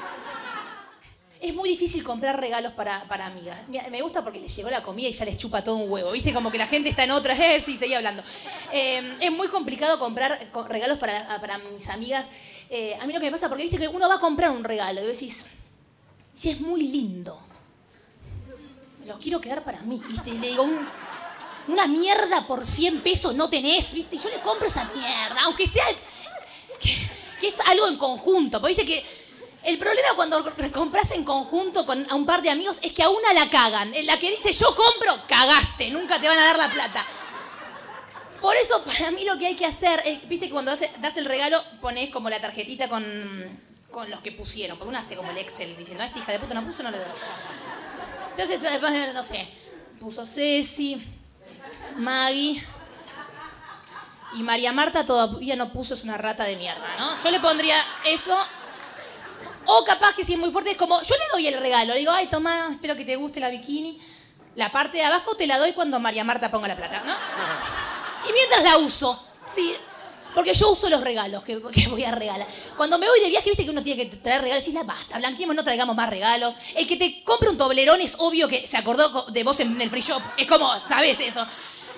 [1.40, 3.56] Es muy difícil comprar regalos para, para amigas.
[3.90, 6.10] Me gusta porque les llegó la comida y ya les chupa todo un huevo.
[6.10, 6.32] ¿Viste?
[6.34, 7.34] Como que la gente está en otra.
[7.38, 8.22] Eh, sí, seguí hablando.
[8.72, 12.26] Eh, es muy complicado comprar co- regalos para, para mis amigas.
[12.70, 14.64] Eh, a mí lo que me pasa, porque viste que uno va a comprar un
[14.64, 15.46] regalo y decís,
[16.34, 17.40] si es muy lindo,
[19.06, 20.30] lo quiero quedar para mí, ¿viste?
[20.30, 20.86] Y le digo, "Un-
[21.68, 24.16] una mierda por 100 pesos no tenés, ¿viste?
[24.16, 25.84] Y yo le compro esa mierda, aunque sea
[26.80, 26.90] que,
[27.40, 28.60] que es algo en conjunto.
[28.60, 29.04] Porque viste que
[29.68, 30.42] el problema cuando
[30.72, 33.92] compras en conjunto con un par de amigos es que a una la cagan.
[34.04, 37.06] La que dice yo compro, cagaste, nunca te van a dar la plata.
[38.40, 41.26] Por eso, para mí lo que hay que hacer es, viste que cuando das el
[41.26, 43.60] regalo, pones como la tarjetita con,
[43.90, 44.78] con los que pusieron.
[44.78, 46.90] Porque uno hace como el Excel diciendo, "Ah, esta hija de puta no puso, no
[46.90, 47.06] le doy.
[48.30, 49.48] Entonces, eh, no sé,
[50.00, 51.02] puso Ceci,
[51.96, 52.64] Maggie.
[54.34, 57.22] Y María Marta todavía no puso, es una rata de mierda, ¿no?
[57.22, 58.38] Yo le pondría eso.
[59.70, 61.92] O capaz que si es muy fuerte, es como, yo le doy el regalo.
[61.92, 63.98] Le digo, ay, toma, espero que te guste la bikini.
[64.54, 67.14] La parte de abajo te la doy cuando María Marta ponga la plata, ¿no?
[68.28, 69.74] Y mientras la uso, sí.
[70.34, 72.46] Porque yo uso los regalos que, voy a regalar.
[72.76, 74.66] Cuando me voy de viaje, viste que uno tiene que traer regalos.
[74.68, 76.54] Y la basta, blanqueemos, no traigamos más regalos.
[76.74, 79.80] El que te compre un toblerón es obvio que se acordó co- de vos en
[79.80, 80.22] el free shop.
[80.36, 81.46] Es como, ¿sabes eso?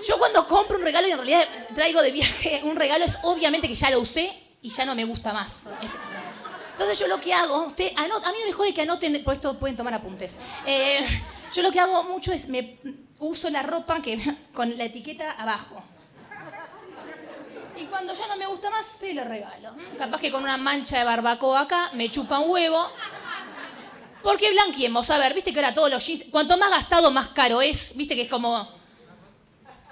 [0.06, 3.68] Yo cuando compro un regalo y en realidad traigo de viaje un regalo, es obviamente
[3.68, 5.66] que ya lo usé y ya no me gusta más.
[5.82, 5.98] Este-
[6.80, 9.76] Entonces yo lo que hago, a mí no me jode que anoten, por esto pueden
[9.76, 10.34] tomar apuntes.
[10.64, 11.04] Eh,
[11.52, 12.78] yo lo que hago mucho es me
[13.18, 14.18] uso la ropa que
[14.54, 15.84] con la etiqueta abajo.
[17.76, 19.74] Y cuando ya no me gusta más, se lo regalo.
[19.98, 22.90] Capaz que con una mancha de barbacoa acá me chupa un huevo.
[24.22, 27.60] Porque blanqueemos, a ver, viste que ahora todos los jeans, cuanto más gastado, más caro
[27.60, 28.79] es, viste que es como.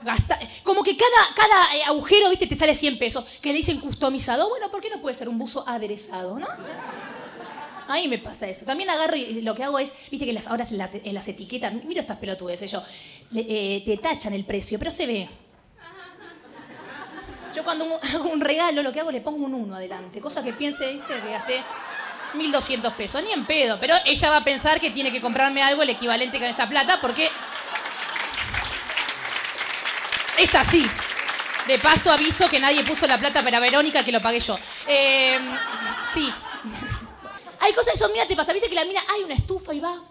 [0.03, 3.25] Gasta- como que cada, cada eh, agujero, viste, te sale 100 pesos.
[3.41, 4.49] Que le dicen customizado.
[4.49, 6.47] Bueno, ¿por qué no puede ser un buzo aderezado, no?
[7.89, 8.67] A mí me pasa eso.
[8.67, 11.73] También agarro y lo que hago es, viste que las, ahora en, en las etiquetas,
[11.85, 12.83] mira estas pelotudes, yo,
[13.35, 15.29] eh, te tachan el precio, pero se ve.
[17.55, 20.53] Yo cuando hago un regalo, lo que hago le pongo un 1 adelante, cosa que
[20.53, 21.63] piense, viste, que gasté
[22.35, 25.83] 1.200 pesos, ni en pedo, pero ella va a pensar que tiene que comprarme algo
[25.83, 27.31] el equivalente con esa plata porque
[30.39, 30.87] es así.
[31.67, 34.59] De paso aviso que nadie puso la plata para Verónica, que lo pagué yo.
[34.87, 35.39] Eh,
[36.13, 36.33] sí.
[37.61, 39.81] Hay cosas que son, mira, te pasa, viste que la mina, hay una estufa y
[39.81, 40.03] va,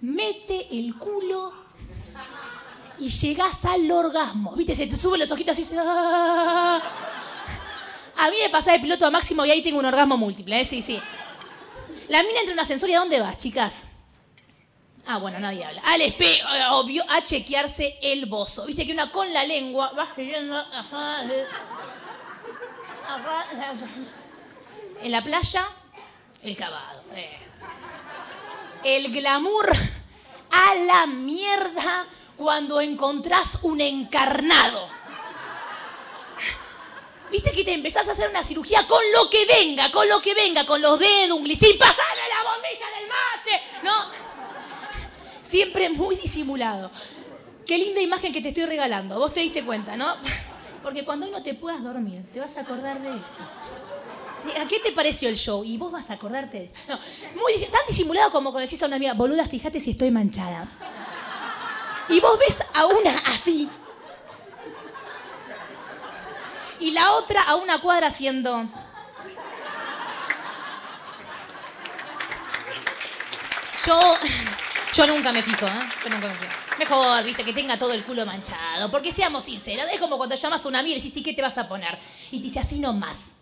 [0.00, 1.52] mete el culo
[2.98, 4.54] y llegás al orgasmo.
[4.54, 5.68] Viste, se te suben los ojitos así.
[5.76, 6.80] ¡ah!
[8.16, 10.64] A mí me pasa de piloto a máximo y ahí tengo un orgasmo múltiple, ¿eh?
[10.64, 11.00] Sí, sí.
[12.08, 13.86] La mina entra en un ascensor y ¿a dónde vas, chicas?
[15.06, 15.82] Ah, bueno, nadie habla.
[15.84, 18.64] Al espejo, obvio, a chequearse el bozo.
[18.66, 20.04] Viste que una con la lengua va.
[20.72, 21.46] Ajá, eh.
[25.02, 25.68] En la playa,
[26.42, 27.02] el cavado.
[27.14, 27.38] eh.
[28.82, 29.70] El glamour
[30.50, 34.88] a la mierda cuando encontrás un encarnado.
[37.30, 40.34] Viste que te empezás a hacer una cirugía con lo que venga, con lo que
[40.34, 44.24] venga, con los dedos, un glicín, pasame la bombilla del mate, ¿no?
[45.44, 46.90] Siempre muy disimulado.
[47.66, 49.18] Qué linda imagen que te estoy regalando.
[49.18, 50.16] Vos te diste cuenta, ¿no?
[50.82, 53.42] Porque cuando no te puedas dormir, te vas a acordar de esto.
[54.60, 55.64] ¿A qué te pareció el show?
[55.64, 56.98] Y vos vas a acordarte de esto.
[57.34, 60.68] Muy tan disimulado como cuando decís a una amiga, boluda, fíjate si estoy manchada.
[62.08, 63.68] Y vos ves a una así.
[66.80, 68.68] Y la otra a una cuadra haciendo.
[73.86, 74.14] Yo.
[74.94, 75.88] Yo nunca me fijo, ¿eh?
[76.04, 76.52] Yo nunca me fijo.
[76.78, 78.90] Mejor, viste, que tenga todo el culo manchado.
[78.92, 81.42] Porque seamos sinceros, es como cuando llamas a una amiga y decís, ¿y qué te
[81.42, 81.98] vas a poner?
[82.30, 83.32] Y te dice, así nomás.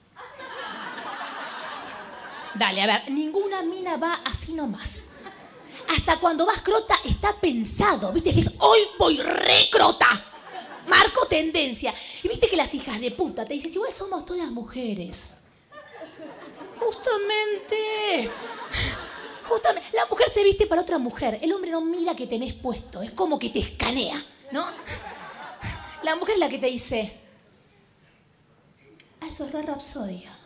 [2.55, 5.09] Dale, a ver, ninguna mina va así nomás.
[5.89, 8.31] Hasta cuando vas crota está pensado, ¿viste?
[8.31, 10.07] Decís, hoy voy re crota.
[10.87, 11.95] Marco tendencia.
[12.23, 15.35] Y viste que las hijas de puta te dicen, igual somos todas mujeres.
[16.79, 18.31] Justamente.
[19.93, 21.39] La mujer se viste para otra mujer.
[21.43, 23.03] El hombre no mira que tenés puesto.
[23.03, 24.65] Es como que te escanea, ¿no?
[26.03, 27.13] La mujer es la que te dice.
[29.21, 30.37] Ah, eso es re rapsodia.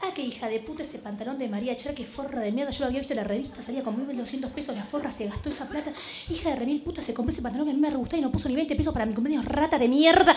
[0.00, 2.70] Ah, qué hija de puta ese pantalón de María Cher, qué forra de mierda.
[2.70, 4.76] Yo lo había visto en la revista, salía con 1.200 pesos.
[4.76, 5.92] La forra se gastó esa plata.
[6.28, 8.22] Hija de remil puta, se compró ese pantalón que a mí me re gustaba y
[8.22, 9.46] no puso ni 20 pesos para mi cumpleaños.
[9.46, 10.34] Rata de mierda.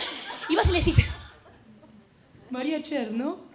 [0.49, 1.05] Y vas y le decís.
[2.49, 3.46] María Cher, ¿no?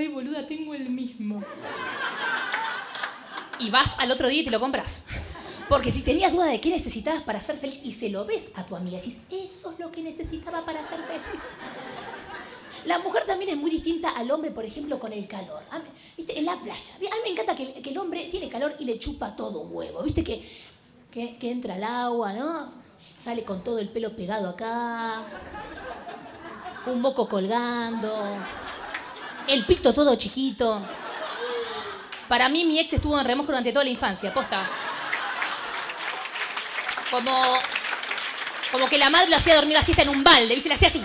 [0.00, 1.44] Ay, boluda, tengo el mismo.
[3.58, 5.04] Y vas al otro día y te lo compras.
[5.68, 8.64] Porque si tenías duda de qué necesitabas para ser feliz y se lo ves a
[8.64, 11.42] tu amiga, decís, eso es lo que necesitaba para ser feliz.
[12.86, 15.60] La mujer también es muy distinta al hombre, por ejemplo, con el calor.
[16.16, 16.38] ¿Viste?
[16.38, 16.94] En la playa.
[16.96, 20.02] A mí me encanta que el, hombre tiene calor y le chupa todo huevo.
[20.02, 20.24] ¿Viste?
[20.24, 20.42] Que,
[21.10, 22.72] que, que entra al agua, ¿no?
[23.18, 25.20] Sale con todo el pelo pegado acá.
[26.86, 28.10] Un moco colgando.
[29.50, 30.80] El pito todo chiquito.
[32.28, 34.70] Para mí, mi ex estuvo en remojo durante toda la infancia, posta.
[37.10, 37.58] Como.
[38.70, 40.68] Como que la madre lo hacía dormir la siesta en un balde, ¿viste?
[40.68, 41.04] Le hacía así.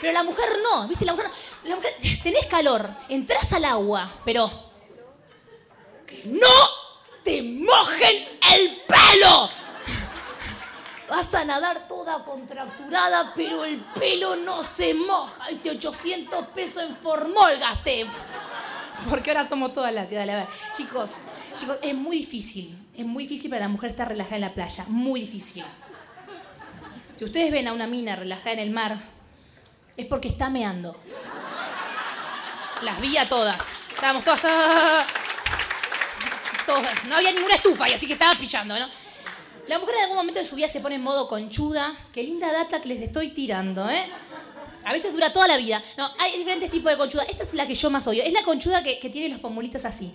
[0.00, 1.04] Pero la mujer no, ¿viste?
[1.04, 1.28] La mujer,
[1.64, 4.48] la mujer tenés calor, entras al agua, pero.
[6.06, 6.46] ¡Que no
[7.24, 9.50] te mojen el pelo!
[11.08, 15.48] Vas a nadar toda contracturada, pero el pelo no se moja.
[15.48, 18.06] Viste, 800 pesos en formol gasté.
[19.08, 20.52] Porque ahora somos todas la ciudad de la verdad.
[20.72, 21.18] Chicos,
[21.58, 22.76] chicos, es muy difícil.
[22.94, 24.84] Es muy difícil para la mujer estar relajada en la playa.
[24.88, 25.64] Muy difícil.
[27.14, 28.98] Si ustedes ven a una mina relajada en el mar,
[29.96, 31.00] es porque está meando.
[32.82, 33.80] Las vi a todas.
[33.94, 34.42] Estábamos todas.
[36.66, 37.04] todas.
[37.04, 39.05] No había ninguna estufa ahí, así que estaba pillando, ¿no?
[39.68, 41.96] La mujer en algún momento de su vida se pone en modo conchuda.
[42.12, 44.04] Qué linda data que les estoy tirando, ¿eh?
[44.84, 45.82] A veces dura toda la vida.
[45.96, 47.24] No, hay diferentes tipos de conchuda.
[47.24, 48.22] Esta es la que yo más odio.
[48.22, 50.14] Es la conchuda que, que tiene los pomulitos así.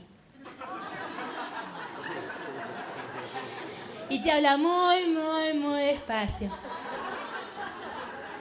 [4.10, 6.50] Y te habla muy, muy, muy despacio.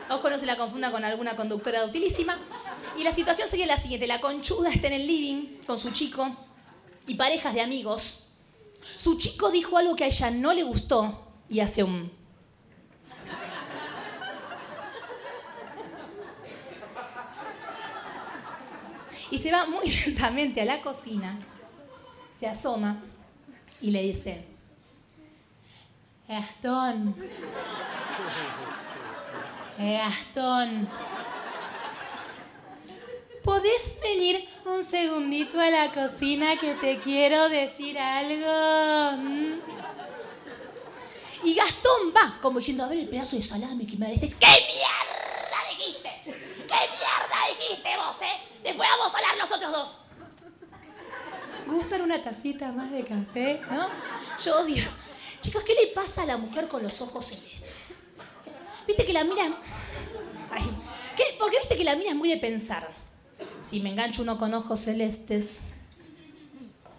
[0.08, 2.38] Ojo, no se la confunda con alguna conductora utilísima.
[2.96, 4.06] Y la situación sería la siguiente.
[4.06, 6.36] La conchuda está en el living con su chico
[7.08, 8.19] y parejas de amigos.
[8.96, 12.10] Su chico dijo algo que a ella no le gustó y hace un...
[19.30, 21.38] Y se va muy lentamente a la cocina,
[22.36, 23.00] se asoma
[23.80, 24.44] y le dice,
[26.28, 27.14] Gastón,
[29.78, 30.88] eh, Gastón,
[33.42, 39.16] ¿podés venir un segundito a la cocina que te quiero decir algo?
[39.16, 39.60] ¿Mm?
[41.42, 44.20] Y Gastón va como diciendo, a ver el pedazo de salame que me haré.
[44.20, 44.58] ¿Qué mierda
[45.70, 46.10] dijiste?
[46.24, 46.32] ¿Qué
[46.68, 48.60] mierda dijiste vos, eh?
[48.62, 49.96] Después vamos a hablar nosotros dos.
[51.66, 53.60] ¿Gustan una tacita más de café?
[53.70, 53.88] ¿No?
[54.44, 54.84] Yo odio.
[55.40, 57.70] Chicos, ¿qué le pasa a la mujer con los ojos celestes?
[58.86, 59.56] ¿Viste que la mira...
[60.50, 60.64] Ay,
[61.16, 61.36] ¿qué?
[61.38, 62.90] Porque viste que la mira es muy de pensar.
[63.66, 65.60] Si me engancho uno con ojos celestes,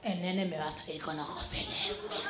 [0.03, 2.29] el nene me va a salir con ojos celestes.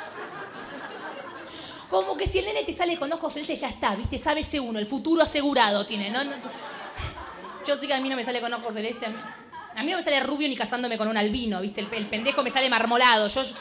[1.90, 4.18] Como que si el nene te sale con ojos celestes, ya está, ¿viste?
[4.18, 6.24] Sabe ese uno, el futuro asegurado tiene, ¿no?
[6.24, 6.32] No,
[7.68, 9.10] Yo sé que a mí no me sale con ojos celestes.
[9.76, 11.82] A mí, no me sale rubio ni casándome con un albino, ¿viste?
[11.82, 13.28] El, pendejo me sale marmolado.
[13.28, 13.56] Yo, yo,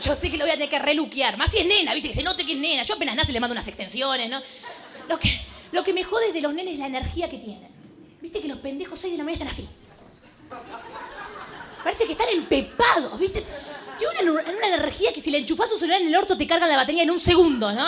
[0.00, 1.36] yo sé que lo voy a tener que reluquear.
[1.36, 2.08] Más si es nena, ¿viste?
[2.08, 2.82] Que se note que es nena.
[2.82, 4.40] Yo apenas nace le mando unas extensiones, ¿no?
[5.08, 5.40] Lo que,
[5.72, 7.71] lo que me jode de los nenes es la energía que tienen.
[8.22, 9.68] ¿Viste que los pendejos 6 de la mañana están así?
[11.82, 13.44] Parece que están empepados, ¿viste?
[13.98, 16.76] Tiene una, energía que si le enchufás un celular en el orto te cargan la
[16.76, 17.84] batería en un segundo, ¿no?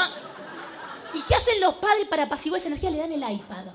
[1.14, 2.91] ¿Y qué hacen los padres para apaciguar esa energía?
[2.91, 3.66] Le dan el iPad.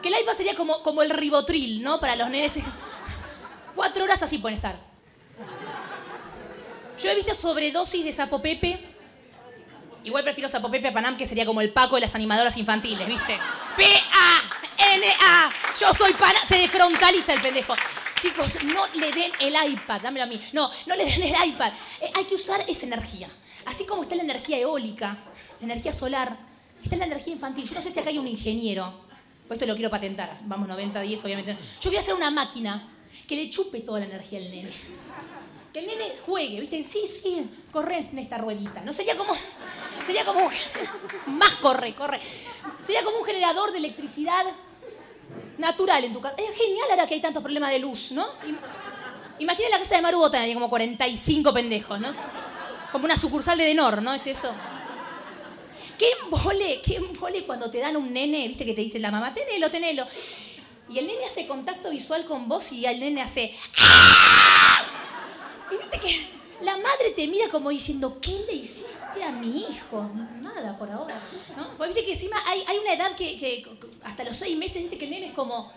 [0.00, 1.98] Que el iPad sería como, como el ribotril, ¿no?
[1.98, 2.54] Para los nenes.
[3.74, 4.78] Cuatro horas así pueden estar.
[7.02, 8.91] Yo he visto sobredosis de Sapo Pepe.
[10.04, 13.06] Igual prefiero Sapo Pepe a Panam, que sería como el Paco de las animadoras infantiles,
[13.06, 13.38] ¿viste?
[13.76, 15.52] P-A-N-A.
[15.80, 16.44] Yo soy Panam.
[16.46, 17.74] Se defrontaliza el pendejo.
[18.20, 20.40] Chicos, no le den el iPad, dámelo a mí.
[20.52, 21.72] No, no le den el iPad.
[22.00, 23.28] Eh, hay que usar esa energía.
[23.64, 25.16] Así como está la energía eólica,
[25.60, 26.36] la energía solar,
[26.82, 27.68] está la energía infantil.
[27.68, 28.92] Yo no sé si acá hay un ingeniero.
[29.46, 30.32] Pues esto lo quiero patentar.
[30.42, 31.56] Vamos, 90, 10, obviamente.
[31.80, 32.88] Yo quiero hacer una máquina
[33.26, 34.70] que le chupe toda la energía al nene.
[35.72, 36.82] Que el nene juegue, ¿viste?
[36.82, 38.82] Sí, sí, corre en esta ruedita.
[38.82, 39.32] No sería como.
[40.04, 40.50] Sería como.
[41.26, 42.20] Más corre, corre.
[42.84, 44.44] Sería como un generador de electricidad
[45.58, 46.34] natural en tu casa.
[46.36, 48.26] Es genial ahora que hay tantos problemas de luz, ¿no?
[48.44, 48.58] Im-
[49.38, 52.10] Imagina la casa de Maru Botana, como 45 pendejos, ¿no?
[52.92, 54.12] Como una sucursal de Denor, ¿no?
[54.12, 54.52] Es eso.
[55.98, 56.80] ¿Qué embole?
[56.84, 60.06] ¿Qué embole cuando te dan un nene, viste que te dice la mamá, tenelo, tenelo?
[60.90, 63.56] Y el nene hace contacto visual con vos y el nene hace.
[63.80, 64.84] ¡Ah!
[65.72, 66.28] Y viste que
[66.64, 70.08] la madre te mira como diciendo, ¿qué le hiciste a mi hijo?
[70.40, 71.20] Nada por ahora.
[71.76, 73.62] Porque viste que encima hay, hay una edad que,
[74.04, 75.72] hasta los seis meses, viste que el nene es como,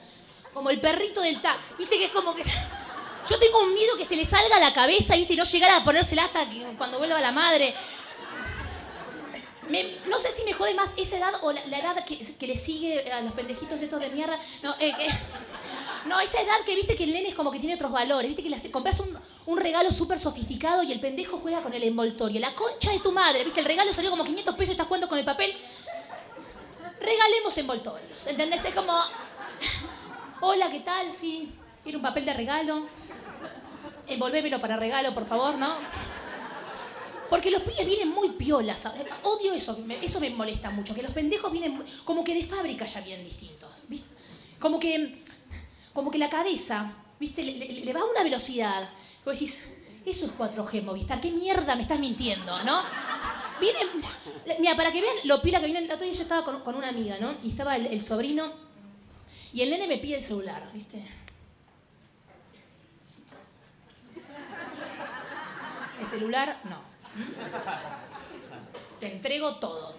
[0.54, 1.74] como el perrito del taxi.
[1.78, 2.44] Viste que es como que.
[3.30, 5.84] Yo tengo un miedo que se le salga la cabeza, viste, y no llegar a
[5.84, 7.74] ponérsela hasta que- cuando vuelva la madre.
[10.08, 12.56] No sé si me jode más esa edad o la, la edad que, que le
[12.56, 14.40] sigue a los pendejitos estos de mierda.
[14.62, 15.08] No, eh, que-
[16.06, 18.28] no, esa edad que viste que el nene es como que tiene otros valores.
[18.28, 19.02] Viste que le compras
[19.46, 22.40] un, regalo súper sofisticado y el pendejo juega con el envoltorio.
[22.40, 23.60] La concha de tu madre, ¿viste?
[23.60, 25.56] El regalo salió como 500 pesos, estás jugando con el papel.
[27.00, 28.64] Regalemos envoltorios, ¿entendés?
[28.66, 28.94] Es como,
[30.42, 31.12] hola, ¿qué tal?
[31.12, 31.54] Sí,
[31.84, 32.88] quiero un papel de regalo.
[34.08, 35.76] Envolvémelo para regalo, por favor, ¿no?
[37.30, 38.86] Porque los pibes vienen muy piolas.
[39.24, 43.02] Odio eso, eso me molesta mucho, que los pendejos vienen como que de fábrica ya
[43.02, 43.70] vienen distintos.
[43.88, 44.08] ¿viste?
[44.60, 45.22] Como que,
[45.96, 47.42] como que la cabeza, ¿viste?
[47.42, 48.88] Le, va a una velocidad.
[49.24, 49.66] Vos decís,
[50.06, 52.84] eso es 4G Movistar, ¿qué mierda me estás mintiendo, no?
[53.62, 53.88] Vienen,
[54.60, 56.90] mira, para que vean lo pila que vienen, el otro día yo estaba con, una
[56.90, 57.36] amiga, ¿no?
[57.42, 58.52] Y estaba el, el sobrino
[59.54, 61.02] y el nene me pide el celular, ¿viste?
[66.02, 66.80] El celular, no.
[67.16, 69.00] ¿Mm?
[69.00, 69.96] Te entrego todo.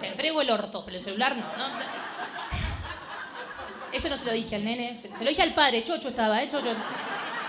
[0.00, 1.44] Te entrego el orto, pero el celular no.
[1.56, 2.63] ¿no?
[3.94, 6.48] Eso no se lo dije al nene, se, lo dije al padre, Chocho estaba, ¿eh?
[6.48, 6.74] Chocho.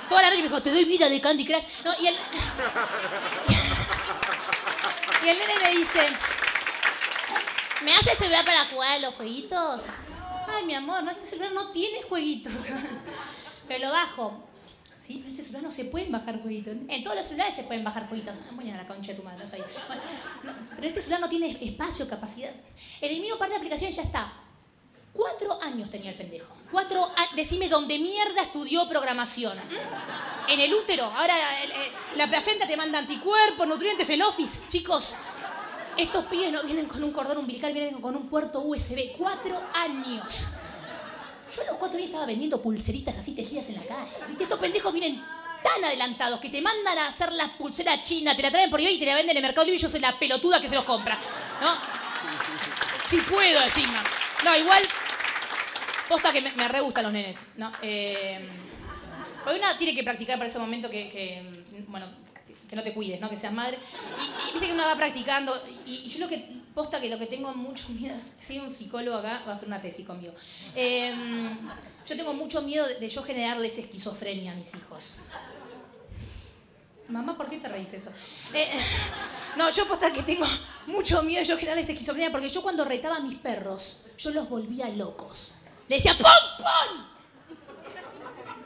[0.07, 1.65] Toda la noche me dijo, te doy vida de Candy Crush.
[1.83, 2.15] No, y el,
[5.25, 6.09] y el nene me dice,
[7.83, 9.81] ¿me hace el celular para jugar a los jueguitos?
[10.47, 12.53] Ay, mi amor, no, este celular no tiene jueguitos.
[13.67, 14.43] Pero lo bajo.
[15.01, 16.75] Sí, pero este celular no se pueden bajar jueguitos.
[16.87, 18.37] En todos los celulares se pueden bajar jueguitos.
[18.43, 19.65] Ah, Bueno, la concha de tu madre, no sabía.
[19.85, 20.01] Bueno,
[20.41, 22.49] no, pero este celular no tiene espacio, capacidad.
[23.01, 24.33] Elimino un par de aplicaciones ya está.
[25.15, 26.53] Cuatro años tenía el pendejo.
[26.69, 27.09] Cuatro.
[27.35, 29.57] Decime dónde mierda estudió programación.
[30.47, 31.05] En el útero.
[31.05, 31.35] Ahora
[32.15, 34.67] la placenta te manda anticuerpos, nutrientes, el office.
[34.67, 35.15] Chicos,
[35.97, 39.13] estos pibes no vienen con un cordón umbilical, vienen con un puerto USB.
[39.17, 40.45] Cuatro años.
[41.55, 44.11] Yo a los cuatro años estaba vendiendo pulseritas así tejidas en la calle.
[44.37, 45.23] Estos pendejos vienen
[45.63, 48.95] tan adelantados que te mandan a hacer las pulseras chinas, te la traen por eBay
[48.95, 50.75] y te la venden en el Mercado Libre y yo soy la pelotuda que se
[50.75, 51.17] los compra.
[51.61, 51.75] ¿No?
[53.07, 54.03] Si puedo encima.
[54.43, 54.87] No, igual.
[56.09, 57.39] Posta que me, me re gustan los nenes.
[57.57, 57.71] ¿no?
[57.81, 58.47] Eh,
[59.53, 61.43] una tiene que practicar para ese momento que,
[61.87, 62.07] bueno,
[62.69, 63.29] que, no te cuides, ¿no?
[63.29, 63.77] Que seas madre.
[64.47, 65.53] Y, viste que uno va practicando.
[65.85, 69.43] Y, yo lo que, posta que lo que tengo mucho miedo, si un psicólogo acá,
[69.45, 70.33] va a hacer una tesis conmigo.
[70.75, 71.13] Eh,
[72.05, 75.17] yo tengo mucho miedo de, de yo generarles esquizofrenia a mis hijos.
[77.07, 78.09] Mamá, ¿por qué te reís eso?
[78.53, 78.71] Eh,
[79.57, 80.45] no, yo posta que tengo
[80.87, 84.49] mucho miedo de yo generarles esquizofrenia porque yo cuando retaba a mis perros, yo los
[84.49, 85.51] volvía locos.
[85.87, 87.05] Le decía, ¡pom, pom!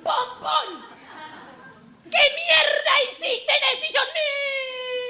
[0.04, 0.82] ¡Pom, pom!
[2.06, 4.08] ¿Qué mierda hiciste en el sillón?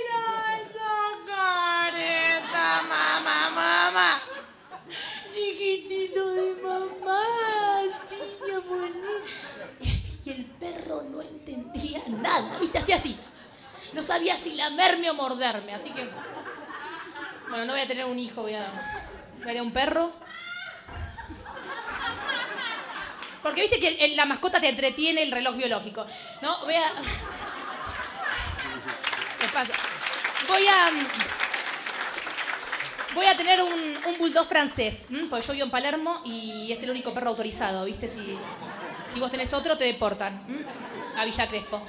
[0.09, 0.93] ¡Mira esa
[1.27, 4.23] careta, mamá, mamá!
[5.31, 7.21] Chiquitito de mamá,
[8.43, 8.89] mi amor.
[10.25, 12.79] Y el perro no entendía nada, ¿viste?
[12.79, 13.19] Hacía así.
[13.93, 16.09] No sabía si lamerme o morderme, así que...
[17.49, 18.61] Bueno, no voy a tener un hijo, voy a...
[19.35, 20.11] Voy a tener un perro.
[23.41, 26.05] Porque viste que la mascota te entretiene el reloj biológico.
[26.41, 26.59] ¿No?
[26.65, 26.91] Voy a.
[29.39, 29.73] ¿Qué pasa?
[30.47, 30.91] Voy a.
[33.15, 35.07] Voy a tener un, bulldog francés.
[35.29, 38.07] Porque yo vivo en Palermo y es el único perro autorizado, ¿viste?
[38.07, 38.37] Si,
[39.05, 40.43] si vos tenés otro, te deportan.
[40.47, 40.65] ¿m?
[41.17, 41.81] A Villa Crespo.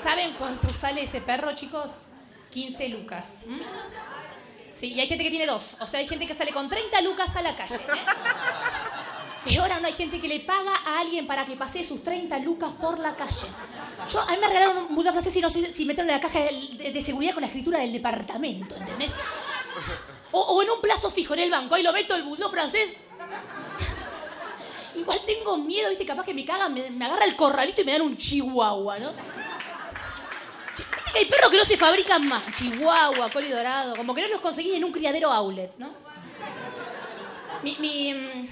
[0.00, 2.06] ¿Saben cuánto sale ese perro, chicos?
[2.50, 3.40] 15 lucas.
[4.72, 5.76] Sí, y hay gente que tiene dos.
[5.80, 7.74] O sea, hay gente que sale con 30 lucas a la calle.
[7.74, 8.95] ¿eh?
[9.46, 12.70] Peor aún, hay gente que le paga a alguien para que pase sus 30 lucas
[12.80, 13.46] por la calle.
[14.10, 16.40] Yo, a mí me regalaron un francés y no sé si meterlo en la caja
[16.40, 19.14] de, seguridad con la escritura del departamento, ¿entendés?
[20.32, 22.90] O, o en un plazo fijo en el banco, ahí lo meto el bulldog francés.
[24.96, 26.04] Igual tengo miedo, ¿viste?
[26.04, 29.12] Capaz que me cagan, me, agarra el corralito y me dan un chihuahua, ¿no?
[30.70, 32.42] Viste que hay perros que no se fabrican más.
[32.54, 33.94] Chihuahua, coli dorado.
[33.94, 35.90] Como que no los conseguí en un criadero outlet, ¿no?
[37.62, 38.48] Mi, mi, mm,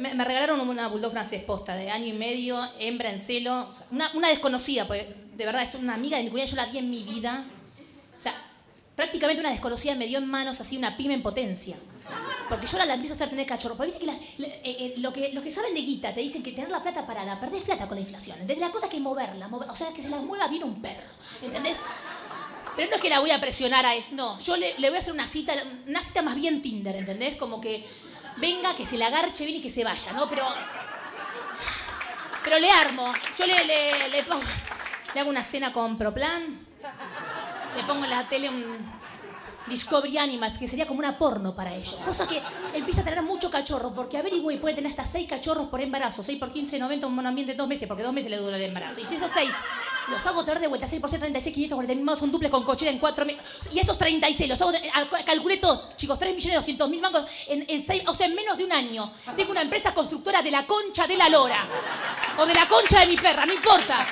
[0.00, 3.70] me, regalaron una bulldog francés posta de año y medio, hembra en celo.
[3.90, 6.78] una, una desconocida, porque de verdad es una amiga de mi cuñada, yo la vi
[6.78, 7.44] en mi vida.
[8.18, 8.34] O sea,
[8.96, 11.76] prácticamente una desconocida me dio en manos así una pyme en potencia.
[12.48, 13.76] Porque yo la, la empiezo a hacer tener cachorro.
[13.76, 16.42] Porque viste que, la- eh, eh, lo que los que saben de guita te dicen
[16.42, 18.36] que tener la plata parada, perdés plata con la inflación.
[18.40, 18.58] ¿Entendés?
[18.66, 21.06] La cosa es que moverla, mover- o sea, que se la mueva bien un perro.
[21.42, 21.78] ¿Entendés?
[22.76, 24.08] Pero no es que la voy a presionar a eso.
[24.12, 25.54] No, yo le, le voy a hacer una cita,
[25.86, 27.36] una cita más bien Tinder, ¿entendés?
[27.36, 27.84] Como que
[28.40, 30.28] venga, que se la agarche bien y que se vaya, ¿no?
[30.28, 30.44] Pero.
[32.42, 33.12] Pero le armo.
[33.38, 34.42] Yo le, le, le pongo.
[35.14, 36.66] Le hago una cena con Proplan.
[37.76, 39.00] Le pongo en la tele un
[39.66, 41.96] Discovery Animals, que sería como una porno para ellos.
[42.04, 42.42] Cosa que
[42.74, 46.22] empieza a tener mucho cachorro, porque averigüe y puede tener hasta 6 cachorros por embarazo.
[46.22, 48.62] 6 por 15, 90, un ambiente de dos meses, porque dos meses le dura el
[48.62, 49.00] embarazo.
[49.00, 49.48] Y si esos 6
[50.10, 52.90] Los hago traer de vuelta, 6 por 6, 36, 540 mil son duples con cochera
[52.90, 53.36] en 4 mil.
[53.72, 54.72] Y esos 36, los hago,
[55.24, 58.58] calculé todo, chicos, 3 millones 200 mil mangos en, en seis- o sea, en menos
[58.58, 59.12] de un año.
[59.36, 61.66] Tengo una empresa constructora de la concha de la lora.
[62.38, 64.06] O de la concha de mi perra, no importa.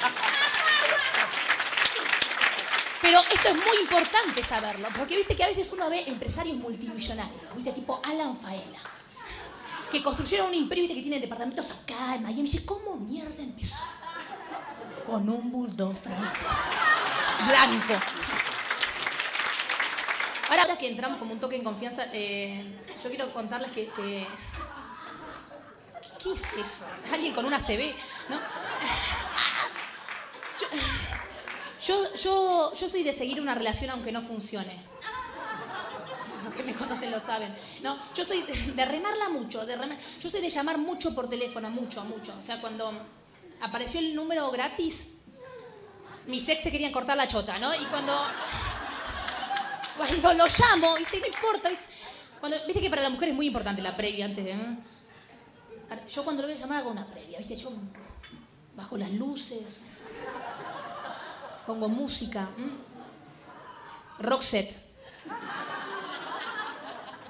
[3.00, 7.40] Pero esto es muy importante saberlo, porque viste que a veces uno ve empresarios multimillonarios,
[7.54, 8.78] viste, tipo Alan Faena,
[9.90, 12.40] que construyeron un imperio, viste, que tiene departamentos acá en Miami.
[12.40, 13.84] Y dice, ¿cómo mierda empezó?
[15.08, 16.42] Con un bulldog francés.
[17.46, 17.94] Blanco.
[20.50, 24.26] Ahora, que entramos como un toque en confianza, eh, yo quiero contarles que, ¿Qué,
[26.32, 26.86] es eso?
[27.12, 27.94] Alguien con una CB,
[28.28, 28.38] ¿no?
[31.86, 34.76] Yo, yo, yo soy de seguir una relación aunque no funcione.
[36.44, 37.54] Los que me conocen lo saben.
[37.82, 41.28] No, yo soy de, de remarla mucho, de remar- Yo soy de llamar mucho por
[41.30, 42.34] teléfono, mucho, mucho.
[42.38, 42.92] O sea, cuando
[43.60, 45.18] apareció el número gratis,
[46.26, 47.74] mis ex se querían cortar la chota, ¿no?
[47.74, 48.14] Y cuando.
[49.96, 51.20] Cuando lo llamo, ¿viste?
[51.20, 51.86] No importa, ¿viste?
[52.66, 54.56] ¿Viste que para la mujer es muy importante la previa antes de.
[56.08, 57.56] Yo cuando lo voy a llamar hago una previa, ¿viste?
[57.56, 57.70] Yo
[58.76, 59.62] bajo las luces,
[61.66, 62.48] pongo música,
[64.18, 64.78] rock set.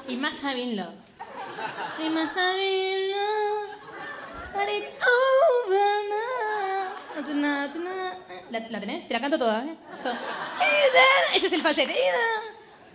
[0.08, 0.94] Y más having love.
[2.04, 3.07] Y más having.
[4.58, 7.58] But it's over now.
[8.50, 9.06] ¿La, la tenés?
[9.06, 9.76] Te la canto toda, ¿eh?
[10.02, 10.18] Toda.
[11.32, 11.94] Ese es el falsete.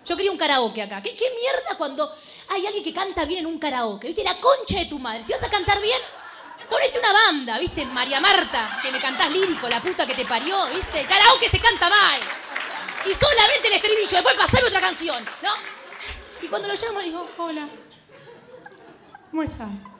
[0.03, 1.01] Yo quería un karaoke acá.
[1.01, 2.13] ¿Qué, mierda cuando
[2.49, 4.07] hay alguien que canta bien en un karaoke?
[4.07, 4.25] ¿Viste?
[4.25, 5.23] La concha de tu madre.
[5.23, 6.01] Si vas a cantar bien,
[6.69, 7.85] ponete una banda, ¿viste?
[7.85, 11.05] María Marta, que me cantás lírico, la puta que te parió, ¿viste?
[11.05, 12.19] Karaoke se canta mal.
[13.05, 15.53] Y solamente el estribillo, después pasame otra canción, ¿no?
[16.41, 17.69] Y cuando lo llamo le digo, hola,
[19.31, 19.92] ¿cómo estás?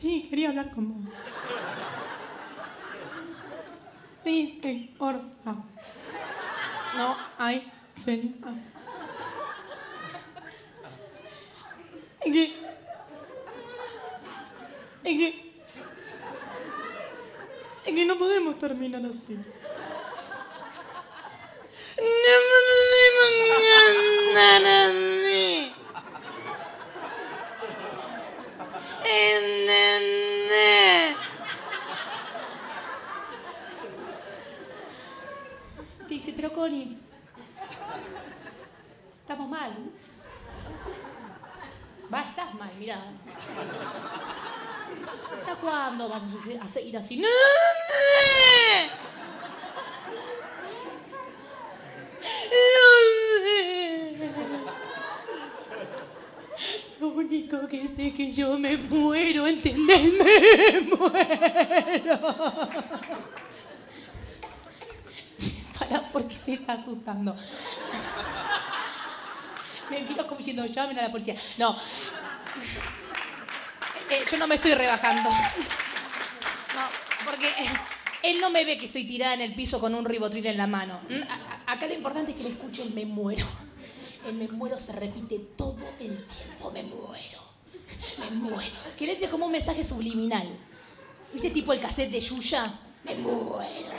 [0.00, 1.12] Sí, quería hablar con vos.
[4.24, 5.54] Sí, porfa.
[6.96, 7.70] No hay
[8.02, 8.54] señal.
[12.22, 12.44] Que...
[15.04, 15.50] Es que...
[17.84, 19.34] Es que no podemos terminar así.
[21.96, 25.10] No podemos terminar así.
[28.80, 28.99] ¿Entendés?
[36.06, 36.98] Te dice, pero Connie,
[39.20, 39.72] estamos mal.
[42.12, 43.00] Va, estás mal, mira.
[45.38, 47.22] ¿Hasta cuándo vamos a se- a seguir así?
[57.00, 60.12] Lo único que sé es que yo me muero, ¿entendés?
[60.12, 62.20] Me muero.
[65.78, 67.34] Para, porque se está asustando.
[69.90, 71.36] Me miro como diciendo, llamen a la policía.
[71.56, 71.74] No.
[74.10, 75.30] Eh, yo no me estoy rebajando.
[75.30, 76.82] No,
[77.24, 77.48] porque
[78.22, 80.66] él no me ve que estoy tirada en el piso con un ribotril en la
[80.66, 81.00] mano.
[81.08, 81.22] Mm,
[81.66, 83.46] Acá lo importante es que le escuche el me muero.
[84.26, 86.70] El me muero se repite todo el tiempo.
[86.72, 87.40] Me muero.
[88.18, 88.70] Me muero.
[88.98, 90.48] Que le entre como un mensaje subliminal.
[91.32, 92.78] ¿Viste tipo el cassette de Yuya?
[93.04, 93.90] Me muero.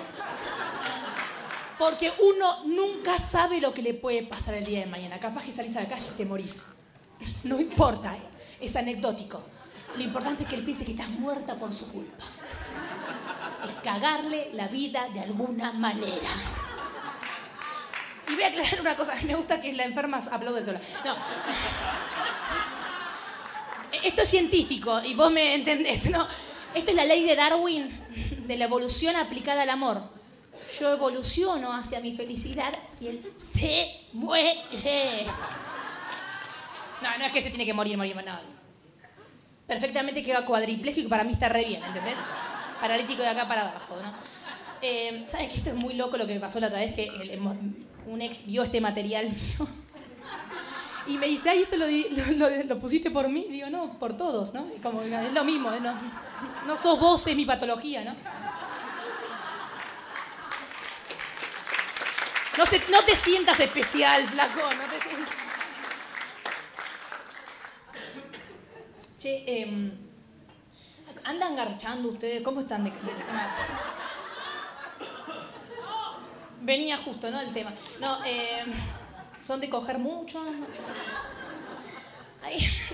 [1.80, 5.20] Porque uno nunca sabe lo que le puede pasar el día de mañana.
[5.20, 6.76] Capaz que salís a la calle y te morís.
[7.44, 8.22] No importa, ¿eh?
[8.60, 9.42] es anecdótico.
[9.96, 12.26] Lo importante es que él piense que estás muerta por su culpa.
[13.66, 16.30] Es cagarle la vida de alguna manera.
[18.32, 20.80] Y voy a aclarar una cosa, me gusta que la enferma aplaude sola.
[21.04, 21.16] No.
[24.04, 26.26] Esto es científico y vos me entendés, ¿no?
[26.74, 27.90] Esto es la ley de Darwin,
[28.48, 30.02] de la evolución aplicada al amor.
[30.80, 35.26] Yo evoluciono hacia mi felicidad si él se muere.
[37.02, 38.40] No, no es que se tiene que morir, morir, no.
[39.68, 42.20] Perfectamente queda cuadripléjico para mí está re bien, ¿entendés?
[42.80, 44.14] Paralítico de acá para abajo, ¿no?
[44.82, 46.94] Eh, ¿Sabes que esto es muy loco lo que me pasó la otra vez?
[46.94, 47.08] Que
[48.06, 49.68] un ex vio este material mío
[51.08, 51.86] y me dice, ay, esto lo,
[52.64, 53.48] lo- pusiste por mí.
[53.50, 54.68] Digo, no, por todos, ¿no?
[54.76, 55.94] Es como, es lo mismo, ¿no?
[56.68, 58.16] No sos vos, es mi patología, ¿no?
[62.90, 65.34] No, te sientas especial, flaco, no te sientas.
[69.18, 69.92] Che, em,
[71.24, 72.42] ¿andan garchando ustedes?
[72.44, 73.56] ¿Cómo están de, del tema?
[76.62, 77.40] Venía justo, ¿no?
[77.42, 77.74] El tema.
[78.00, 78.74] No, em,
[79.40, 80.44] son de coger mucho.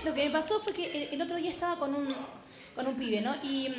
[0.04, 2.16] Lo que me pasó fue que el, el otro día estaba con un,
[2.76, 3.36] con un pibe, ¿no?
[3.44, 3.70] Y,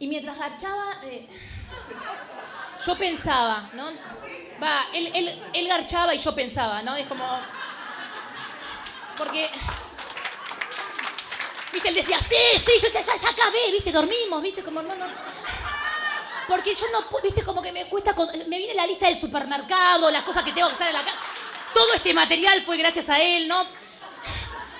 [0.00, 1.26] Y mientras garchaba, eh,
[2.86, 3.86] yo pensaba, ¿no?
[4.62, 6.94] Va, él, él, él garchaba y yo pensaba, ¿no?
[6.94, 7.24] Es como.
[9.16, 9.50] Porque.
[11.72, 14.94] Viste, él decía, sí, sí, yo decía, ya, ya acabé, viste, dormimos, viste, como no,
[14.94, 15.06] no.
[16.48, 18.14] Porque yo no, pu- viste, como que me cuesta,
[18.46, 21.18] me viene la lista del supermercado, las cosas que tengo que hacer en la casa.
[21.74, 23.66] Todo este material fue gracias a él, ¿no?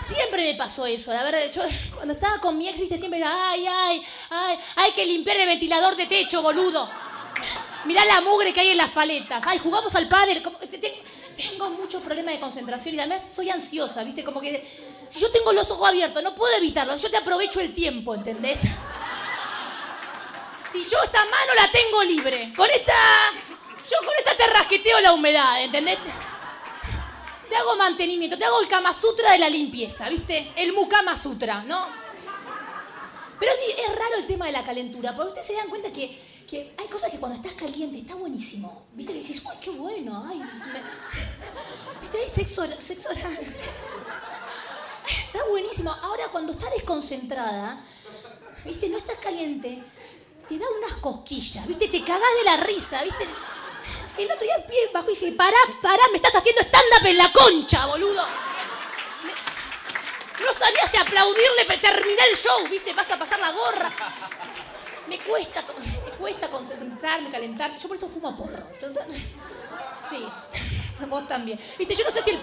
[0.00, 1.60] Siempre me pasó eso, la verdad, yo
[1.94, 5.46] cuando estaba con mi ex, viste, siempre era, ay, ay, ay, hay que limpiar el
[5.46, 6.88] ventilador de techo, boludo.
[7.84, 9.42] Mirá la mugre que hay en las paletas.
[9.46, 10.42] Ay, jugamos al pádel.
[11.36, 14.24] tengo muchos problemas de concentración y además soy ansiosa, ¿viste?
[14.24, 14.66] Como que
[15.08, 16.96] si yo tengo los ojos abiertos, no puedo evitarlo.
[16.96, 18.62] Yo te aprovecho el tiempo, ¿entendés?
[20.84, 22.94] Si yo esta mano la tengo libre, con esta.
[23.90, 25.98] Yo con esta te rasqueteo la humedad, ¿entendés?
[27.48, 30.52] Te hago mantenimiento, te hago el Kama Sutra de la limpieza, ¿viste?
[30.54, 31.88] El Mukama Sutra, ¿no?
[33.40, 36.74] Pero es raro el tema de la calentura, porque ustedes se dan cuenta que, que
[36.78, 38.86] hay cosas que cuando estás caliente está buenísimo.
[38.92, 39.12] ¿Viste?
[39.14, 40.38] Que decís, uy, qué bueno, ay.
[40.38, 40.82] me-
[42.00, 42.18] ¿Viste?
[42.22, 42.64] Hay sexo.
[42.64, 43.40] Está
[45.50, 45.90] buenísimo.
[46.02, 47.82] Ahora, cuando estás desconcentrada,
[48.64, 48.88] ¿viste?
[48.88, 49.82] No estás caliente,
[50.48, 51.88] te da unas cosquillas, ¿viste?
[51.88, 53.28] Te cagás de la risa, ¿viste?
[54.16, 57.32] El otro día pie bajo y dije, pará, pará, me estás haciendo stand-up en la
[57.32, 58.26] concha, boludo.
[60.40, 62.94] No sabía si aplaudirle para terminar el show, ¿viste?
[62.94, 63.92] Vas a pasar la gorra.
[65.06, 65.64] Me cuesta,
[66.04, 67.76] me cuesta concentrarme, calentar.
[67.76, 68.66] Yo por eso fumo porro.
[70.08, 70.26] Sí,
[71.08, 71.60] vos también.
[71.78, 72.40] Viste, yo no sé si el...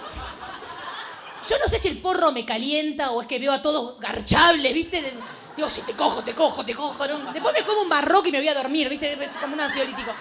[1.47, 4.73] Yo no sé si el porro me calienta o es que veo a todos garchables,
[4.73, 5.13] ¿viste?
[5.55, 7.07] Digo, sí, te cojo, te cojo, te cojo.
[7.07, 7.31] ¿no?
[7.31, 9.17] Después me como un barroco y me voy a dormir, ¿viste?
[9.39, 10.13] Como un ansiolítico.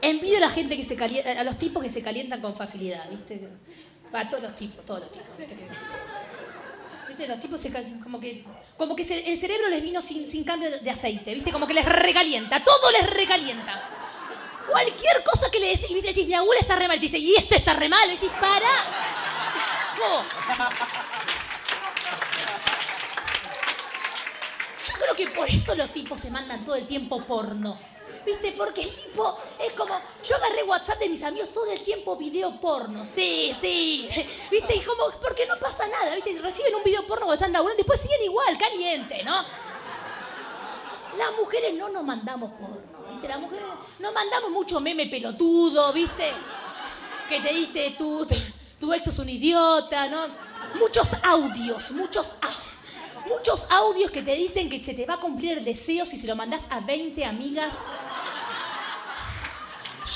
[0.00, 3.08] Envidio a la gente que se calienta, a los tipos que se calientan con facilidad,
[3.10, 3.48] ¿viste?
[4.12, 5.28] A todos los tipos, todos los tipos.
[5.38, 5.54] ¿viste?
[7.08, 7.28] ¿Viste?
[7.28, 7.70] Los tipos se
[8.02, 8.44] como que,
[8.78, 11.52] como que el cerebro les vino sin, sin cambio de aceite, ¿viste?
[11.52, 13.88] Como que les recalienta, todo les recalienta.
[14.66, 16.08] Cualquier cosa que le decís, ¿viste?
[16.08, 18.68] Decís, mi abuela está re mal, te dice, y este está re mal, decís, para.
[24.84, 27.78] Yo creo que por eso los tipos se mandan todo el tiempo porno.
[28.26, 28.52] ¿Viste?
[28.52, 29.98] Porque el tipo es como.
[30.22, 33.04] Yo agarré WhatsApp de mis amigos todo el tiempo video porno.
[33.04, 34.08] Sí, sí.
[34.50, 34.76] ¿Viste?
[34.76, 35.10] Y como.
[35.20, 36.14] Porque no pasa nada.
[36.14, 36.38] ¿Viste?
[36.38, 39.44] Reciben un video porno cuando están laburando y después siguen igual, caliente, ¿no?
[41.16, 43.28] Las mujeres no nos mandamos porno, ¿viste?
[43.28, 43.64] Las mujeres
[43.98, 46.32] nos mandamos mucho meme pelotudo, ¿viste?
[47.28, 48.26] Que te dice tu,
[48.80, 50.26] tu ex es un idiota, ¿no?
[50.78, 52.32] Muchos audios, muchos
[53.26, 56.26] muchos audios que te dicen que se te va a cumplir el deseo si se
[56.26, 57.76] lo mandás a 20 amigas.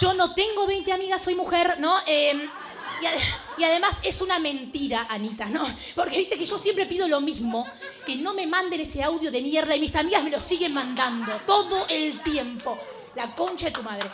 [0.00, 1.96] Yo no tengo 20 amigas, soy mujer, ¿no?
[2.06, 2.48] Eh,
[3.00, 5.64] y, ade- y además es una mentira, Anita, ¿no?
[5.94, 7.66] Porque viste que yo siempre pido lo mismo,
[8.04, 11.40] que no me manden ese audio de mierda y mis amigas me lo siguen mandando
[11.46, 12.78] todo el tiempo.
[13.14, 14.10] La concha de tu madre.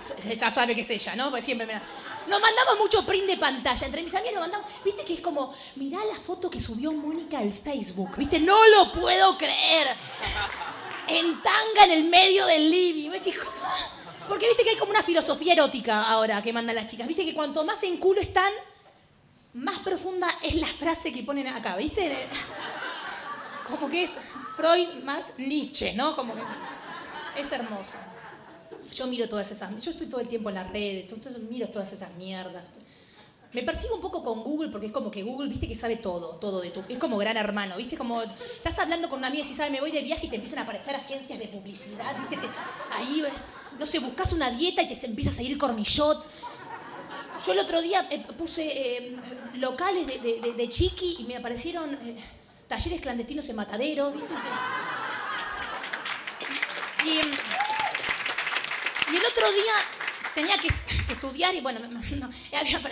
[0.00, 1.30] Se- ya sabe que es ella, ¿no?
[1.30, 1.82] Pues siempre me la-
[2.28, 3.86] Nos mandamos mucho print de pantalla.
[3.86, 4.66] Entre mis amigas nos mandamos.
[4.84, 8.16] Viste que es como, mirá la foto que subió Mónica al Facebook.
[8.16, 9.96] Viste, no lo puedo creer.
[11.06, 13.10] En tanga en el medio del living.
[13.10, 13.38] Me decís.
[14.28, 17.06] Porque viste que hay como una filosofía erótica ahora que mandan las chicas.
[17.06, 18.52] Viste que cuanto más en culo están,
[19.54, 22.28] más profunda es la frase que ponen acá, ¿viste?
[23.66, 24.10] Como que es
[24.54, 26.14] Freud, Marx, Nietzsche, ¿no?
[26.14, 26.42] Como que
[27.40, 27.96] es hermoso.
[28.94, 31.92] Yo miro todas esas, yo estoy todo el tiempo en las redes, entonces miro todas
[31.92, 32.64] esas mierdas.
[33.52, 36.36] Me persigo un poco con Google porque es como que Google, viste que sabe todo,
[36.36, 39.46] todo de tu, es como gran hermano, viste como estás hablando con una amiga y
[39.48, 42.36] si sabe me voy de viaje y te empiezan a aparecer agencias de publicidad, viste,
[42.36, 42.48] Te-
[42.94, 43.22] ahí,
[43.78, 46.26] no sé, buscas una dieta y te empieza a salir cornillot.
[47.46, 49.16] Yo el otro día eh, puse eh,
[49.54, 52.16] locales de, de- de- chiqui y me aparecieron eh,
[52.66, 54.34] talleres clandestinos en Matadero, viste.
[57.04, 57.30] Y, em,
[59.12, 59.72] y el otro día
[60.34, 60.68] tenía que,
[61.12, 62.30] estudiar y bueno, no,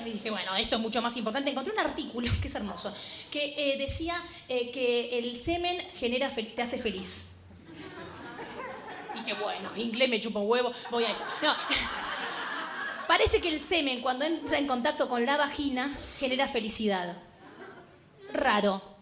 [0.05, 1.51] dije, bueno, esto es mucho más importante.
[1.51, 2.95] Encontré un artículo, que es hermoso,
[3.31, 7.33] que eh, decía eh, que el semen genera te hace feliz.
[9.15, 11.25] Y dije, bueno, inglés me chupa un huevo, voy a esto.
[11.43, 11.55] No.
[13.09, 17.17] Parece que el semen cuando entra en contacto con la vagina genera felicidad.
[18.33, 18.96] Raro.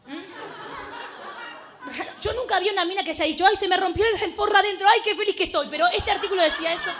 [2.21, 4.89] Yo nunca vi una mina que haya dicho, ay, se me rompió el forro adentro,
[4.89, 5.69] ay, qué feliz que estoy.
[5.71, 6.91] Pero este artículo decía eso.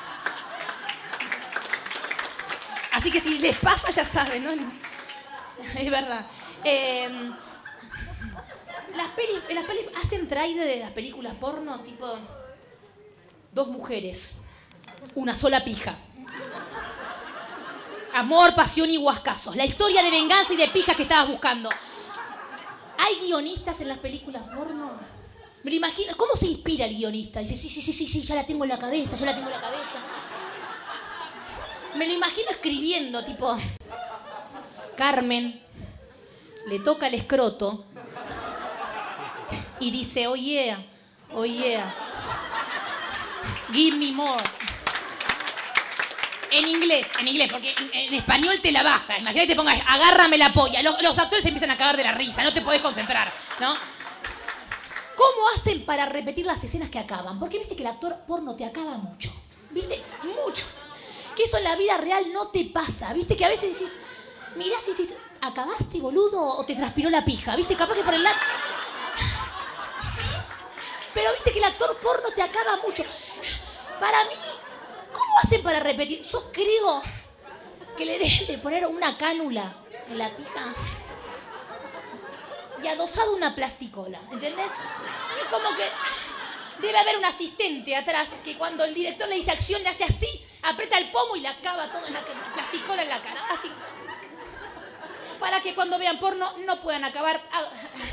[2.93, 4.53] Así que si les pasa, ya saben, ¿no?
[5.79, 6.27] Es verdad.
[6.63, 7.09] Eh,
[8.95, 12.17] las pelis, las pelis hacen trailer de las películas porno, tipo
[13.53, 14.39] dos mujeres,
[15.15, 15.97] una sola pija.
[18.13, 19.57] Amor, pasión y guascazos.
[19.57, 21.71] La historia de venganza y de pijas que estabas buscando.
[23.07, 24.93] ¿Hay guionistas en las películas porno?
[25.63, 26.17] Me lo imagino.
[26.17, 27.41] ¿Cómo se inspira el guionista?
[27.41, 29.49] Dice, sí, sí, sí, sí, sí, ya la tengo en la cabeza, ya la tengo
[29.49, 29.99] en la cabeza.
[31.97, 33.59] Me lo imagino escribiendo, tipo.
[34.97, 35.61] Carmen
[36.67, 37.85] le toca el escroto
[39.81, 40.83] y dice, oh yeah,
[41.35, 41.95] oh yeah.
[43.71, 44.45] Give me more.
[46.55, 49.19] En inglés, en inglés, porque en, español te la baja.
[49.19, 50.81] Imagínate te pongas, agárrame la polla.
[50.83, 53.75] Los, actores empiezan a cagar de la risa, no te podés concentrar, ¿no?
[55.17, 57.41] ¿Cómo hacen para repetir las escenas que acaban?
[57.41, 59.33] Porque viste que el actor porno te acaba mucho.
[59.71, 60.01] ¿Viste?
[60.23, 60.65] Mucho.
[61.35, 63.13] Que eso en la vida real no te pasa.
[63.13, 63.35] ¿Viste?
[63.35, 63.93] Que a veces decís,
[64.55, 66.41] mirás y decís, ¿acabaste, boludo?
[66.41, 67.57] O te transpiró la pija.
[67.57, 67.75] ¿Viste?
[67.75, 68.37] Capaz que por el lado.
[71.13, 73.05] Pero viste que el actor porno te acaba mucho.
[73.99, 74.35] Para mí,
[75.35, 76.23] ¿cómo hacen para repetir?
[76.23, 77.03] Yo creo
[77.97, 79.75] que le deben de poner una cánula
[80.09, 80.73] en la pija
[82.83, 84.71] y adosado una plasticola, ¿entendés?
[85.43, 85.85] Y como que
[86.81, 90.41] debe haber un asistente atrás que cuando el director le dice acción le hace así,
[90.63, 92.25] aprieta el pomo y le acaba todo en la
[92.55, 93.71] plasticola en la cara, así.
[95.41, 97.43] Para que cuando vean porno no puedan acabar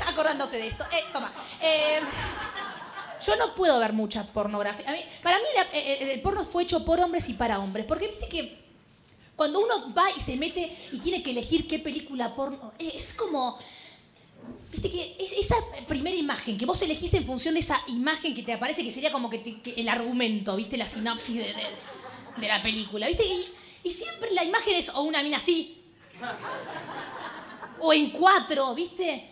[0.06, 0.84] acordándose de esto.
[0.90, 1.32] Eh, toma.
[1.60, 2.00] Eh,
[3.24, 4.86] yo no puedo ver mucha pornografía.
[5.22, 7.86] Para mí eh, eh, el porno fue hecho por hombres y para hombres.
[7.86, 8.60] Porque viste que
[9.36, 13.14] cuando uno va y se mete y tiene que elegir qué película porno, eh, es
[13.14, 13.58] como...
[14.70, 15.54] Viste que es- esa
[15.86, 19.12] primera imagen que vos elegís en función de esa imagen que te aparece, que sería
[19.12, 20.76] como que, el argumento, ¿viste?
[20.76, 21.54] La sinopsis de,
[22.38, 23.24] de- la película, ¿viste?
[23.84, 25.82] Y siempre la imagen es o una mina así,
[27.80, 29.28] o en cuatro, ¿viste?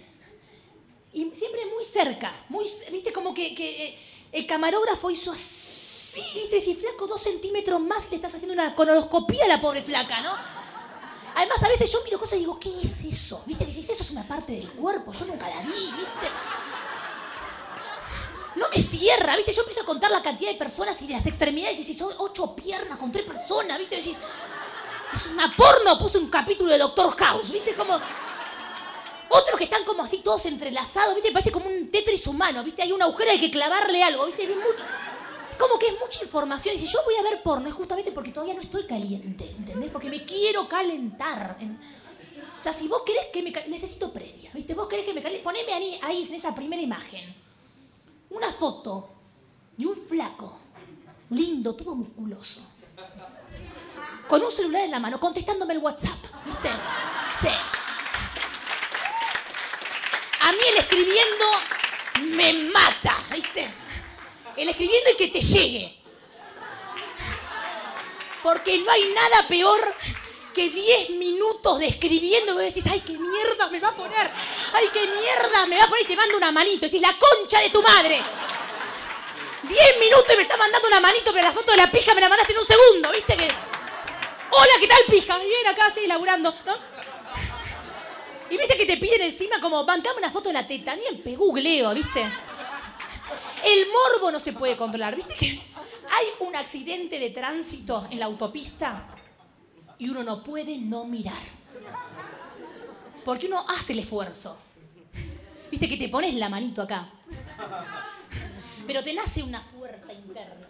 [1.12, 3.12] Y siempre muy cerca, muy, ¿viste?
[3.12, 3.98] Como que, eh,
[4.30, 6.60] el camarógrafo hizo así, ¿viste?
[6.60, 10.20] Si flaco dos centímetros más y le estás haciendo una colonoscopía a la pobre flaca,
[10.20, 10.32] ¿no?
[11.34, 13.42] Además, a veces yo miro cosas y digo, ¿qué es eso?
[13.46, 13.66] ¿Viste?
[13.66, 16.30] Que si eso es una parte del cuerpo, yo nunca la vi, ¿viste?
[18.54, 19.52] No me cierra, ¿viste?
[19.52, 22.54] Yo empiezo a contar la cantidad de personas y las extremidades y decís, son ocho
[22.54, 23.96] piernas con tres personas, ¿viste?
[23.96, 24.18] Decís,
[25.12, 27.74] es una porno, puse un capítulo de Doctor House, ¿viste?
[27.74, 27.98] Como...
[29.30, 31.30] Otros que están como así todos entrelazados, ¿viste?
[31.32, 32.82] Parece como un Tetris humano, ¿viste?
[32.82, 34.48] Hay un agujero, hay que clavarle algo, ¿viste?
[35.58, 36.74] Como que es mucha información.
[36.74, 39.90] Y si yo voy a ver porno es justamente porque todavía no estoy caliente, ¿entendés?
[39.90, 41.56] Porque me quiero calentar.
[41.60, 41.78] En-
[42.58, 43.50] O sea, si vos querés que me...
[43.68, 44.74] Necesito previa, ¿viste?
[44.74, 45.44] Vos querés que me caliente...
[45.44, 45.72] Poneme
[46.02, 47.34] ahí en esa primera imagen
[48.30, 49.10] una foto
[49.76, 50.58] de un flaco,
[51.30, 52.60] lindo, todo musculoso,
[54.28, 56.68] con un celular en la mano, contestándome el WhatsApp, ¿viste?
[57.40, 57.48] Sí.
[60.40, 61.46] A mí el escribiendo
[62.22, 63.70] me mata, ¿viste?
[64.56, 65.96] El escribiendo y que te llegue.
[68.42, 69.94] Porque no hay nada peor
[70.54, 74.30] que 10 minutos de escribiendo y vos decís, ay, qué mierda me va a poner,
[74.72, 76.86] ay, qué mierda me va a poner y te mando una manito.
[76.86, 78.22] Decís, la concha de tu madre.
[79.62, 82.20] 10 minutos y me está mandando una manito, pero la foto de la pija me
[82.20, 83.36] la mandaste en un segundo, ¿viste?
[83.36, 83.54] Que...
[84.52, 85.38] Hola, ¿qué tal, pija?
[85.38, 86.99] Bien, acá, sí, laburando, ¿no?
[88.50, 91.36] Y viste que te piden encima como, bancame una foto de la teta, ni en
[91.36, 92.20] googleo, ¿viste?
[93.64, 98.26] El morbo no se puede controlar, ¿viste que hay un accidente de tránsito en la
[98.26, 99.06] autopista
[99.98, 101.60] y uno no puede no mirar?
[103.24, 104.58] Porque uno hace el esfuerzo.
[105.70, 107.08] ¿Viste que te pones la manito acá?
[108.86, 110.66] Pero te nace una fuerza interna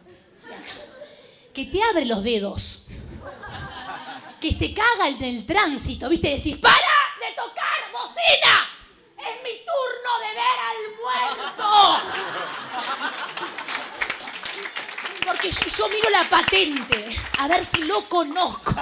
[1.55, 2.87] que te abre los dedos.
[4.41, 6.29] Que se caga en el tránsito, ¿viste?
[6.29, 6.77] Decís, ¡para
[7.21, 8.69] de tocar bocina!
[9.19, 11.69] ¡Es mi turno de ver al muerto!
[15.27, 17.09] Porque yo, miro la patente,
[17.39, 18.73] a ver si lo conozco.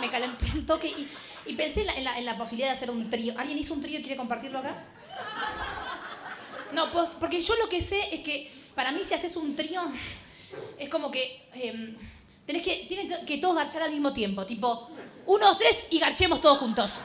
[0.00, 0.94] Me calenté un toque
[1.46, 3.34] y, pensé en la, posibilidad de hacer un trío.
[3.36, 4.76] ¿Alguien hizo un trío y quiere compartirlo acá?
[6.72, 9.82] No, porque yo lo que sé es que para mí si haces un trío
[10.78, 11.96] es como que em,
[12.46, 14.90] tenés que tienen que todos garchar al mismo tiempo, tipo
[15.28, 17.00] uno, tres y garchemos todos juntos.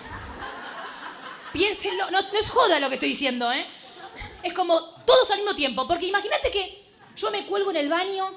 [1.51, 3.65] Piénsenlo, no, es joda lo que estoy diciendo, ¿eh?
[4.41, 6.83] Es como todos al mismo tiempo, porque imagínate que
[7.17, 8.31] yo me cuelgo en el baño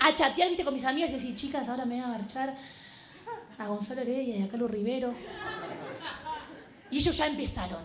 [0.00, 2.56] a, chatear, viste, con mis amigas y decir, chicas, ahora me voy a garchar
[3.58, 5.14] a Gonzalo Heredia y a Carlos Rivero.
[6.90, 7.84] Y ellos ya empezaron.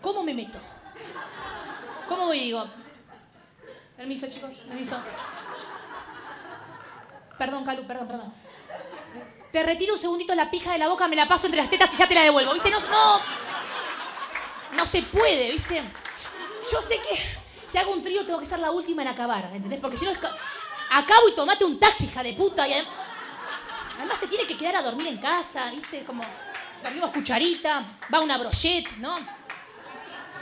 [0.00, 0.58] ¿Cómo me meto?
[2.08, 2.64] ¿Cómo y digo?
[3.96, 4.96] Permiso, chicos, permiso.
[7.36, 8.49] Perdón, Calu, perdón, perdón.
[9.52, 11.92] Te retiro un segundito la pija de la boca, me la paso entre las tetas
[11.92, 12.70] y ya te la devuelvo, ¿viste?
[12.70, 13.20] No, no,
[14.76, 15.82] no se puede, ¿viste?
[16.70, 17.18] Yo sé que
[17.66, 19.80] si hago un trío tengo que ser la última en acabar, ¿entendés?
[19.80, 20.12] Porque si no
[20.90, 22.64] acabo y tomate un taxi, hija de puta.
[23.96, 26.04] Además se tiene que quedar a dormir en casa, ¿viste?
[26.04, 26.22] Como...
[26.82, 29.18] dormimos cucharita, va una brochette, ¿no?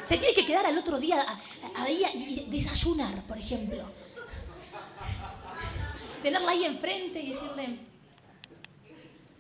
[0.05, 1.26] Se tiene que quedar al otro día
[1.76, 3.85] ahí y desayunar, por ejemplo.
[6.22, 7.79] Tenerla ahí enfrente y decirle,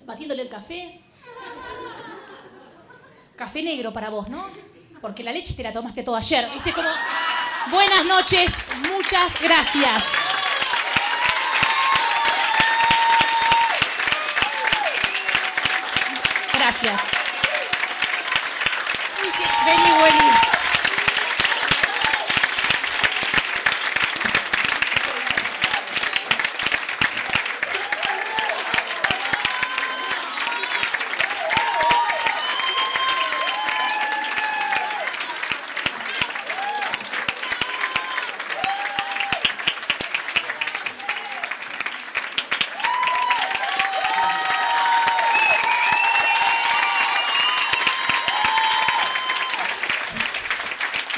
[0.08, 1.00] batiéndole el café.
[3.36, 4.48] Café negro para vos, ¿no?
[5.00, 6.50] Porque la leche te la tomaste todo ayer.
[6.54, 6.72] ¿Viste?
[6.72, 6.88] Como,
[7.70, 10.04] buenas noches, muchas gracias.
[16.54, 17.00] Gracias.
[19.22, 20.38] Uy, qué- Vení, Willy.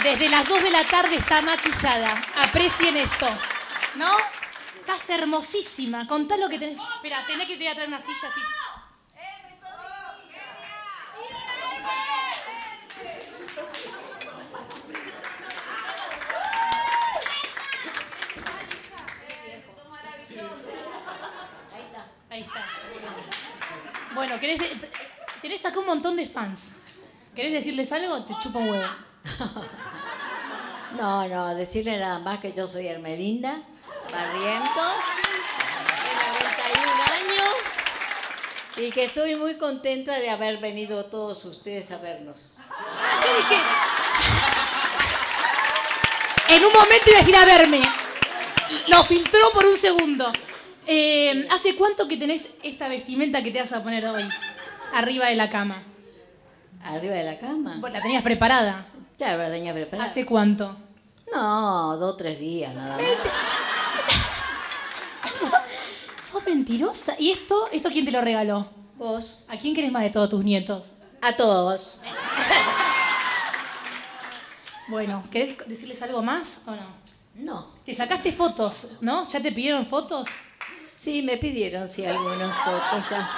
[0.03, 2.25] Desde las 2 de la tarde está maquillada.
[2.37, 3.27] Aprecien esto.
[3.97, 4.17] ¿No?
[4.79, 6.07] Estás hermosísima.
[6.07, 6.79] Contá lo que tenés.
[6.97, 8.41] Espera, tenés que te voy a traer una silla así.
[24.15, 24.61] Bueno, ¿querés,
[25.41, 26.75] tenés acá un montón de fans.
[27.35, 28.25] ¿Querés decirles algo?
[28.25, 28.89] Te chupa un huevo.
[31.01, 33.63] No, no, decirle nada más que yo soy Hermelinda
[34.13, 34.83] Barriento,
[35.97, 36.13] de
[36.75, 37.55] 91 años,
[38.77, 42.55] y que estoy muy contenta de haber venido todos ustedes a vernos.
[42.69, 43.63] Ah, yo dije.
[46.55, 47.81] En un momento iba a decir a verme.
[48.89, 50.31] Lo filtró por un segundo.
[50.87, 54.29] Eh, ¿Hace cuánto que tenés esta vestimenta que te vas a poner hoy?
[54.93, 55.83] Arriba de la cama.
[56.85, 57.79] ¿Arriba de la cama?
[57.79, 58.85] Vos la tenías preparada.
[59.17, 60.11] Claro, la tenía preparada.
[60.11, 60.77] ¿Hace cuánto?
[61.33, 63.07] No, dos o tres días nada más.
[66.31, 67.15] Sos mentirosa.
[67.19, 67.69] ¿Y esto?
[67.73, 68.67] ¿Esto quién te lo regaló?
[68.97, 69.45] Vos.
[69.49, 70.91] ¿A quién querés más de todos tus nietos?
[71.23, 72.01] A todos.
[74.89, 76.83] Bueno, ¿querés decirles algo más o no?
[77.37, 77.69] No.
[77.85, 79.23] Te sacaste fotos, ¿no?
[79.29, 80.29] ¿Ya te pidieron fotos?
[80.99, 83.31] Sí, me pidieron, sí, algunas fotos ya.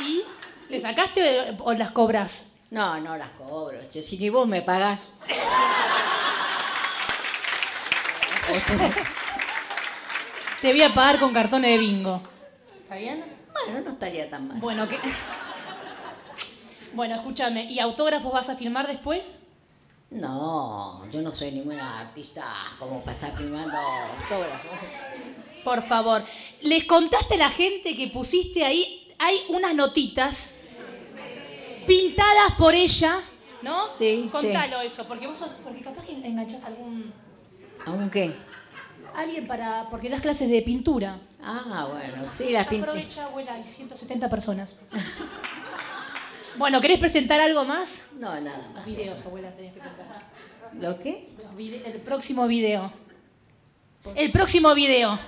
[0.00, 0.24] ¿Y?
[0.68, 2.54] ¿Te sacaste o las cobras?
[2.70, 5.00] No, no las cobro, che, si ni vos me pagás.
[10.60, 12.22] Te voy a pagar con cartones de bingo.
[12.82, 13.24] ¿Está bien?
[13.52, 14.58] Bueno, no estaría tan mal.
[14.58, 14.98] Bueno, que...
[16.92, 17.64] Bueno, escúchame.
[17.64, 19.46] ¿Y autógrafos vas a firmar después?
[20.10, 22.44] No, yo no soy ninguna artista
[22.78, 24.70] como para estar firmando autógrafos.
[25.62, 26.24] Por favor.
[26.62, 29.12] ¿Les contaste a la gente que pusiste ahí?
[29.18, 30.54] Hay unas notitas
[31.86, 33.20] pintadas por ella,
[33.60, 33.86] ¿no?
[33.88, 36.64] Sí, Contalo eso, porque vos sos, porque capaz que enganchás
[37.86, 38.34] a algún ¿Aún qué?
[39.16, 41.18] alguien para porque das clases de pintura.
[41.42, 42.88] Ah, bueno, sí, las pinté.
[42.88, 44.76] Aprovecha, abuela, hay 170 personas.
[46.58, 48.10] bueno, ¿querés presentar algo más?
[48.18, 48.84] No, nada más.
[48.84, 50.06] videos, abuela, tenés que presentar.
[50.80, 51.28] ¿Lo qué?
[51.84, 52.92] El próximo video.
[54.14, 55.18] El próximo video.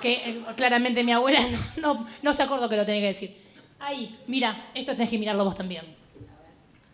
[0.00, 1.40] Que eh, claramente mi abuela
[1.76, 3.46] no, no, no se acordó que lo tenía que decir.
[3.78, 5.96] Ahí, mira, esto tenés que mirarlo vos también.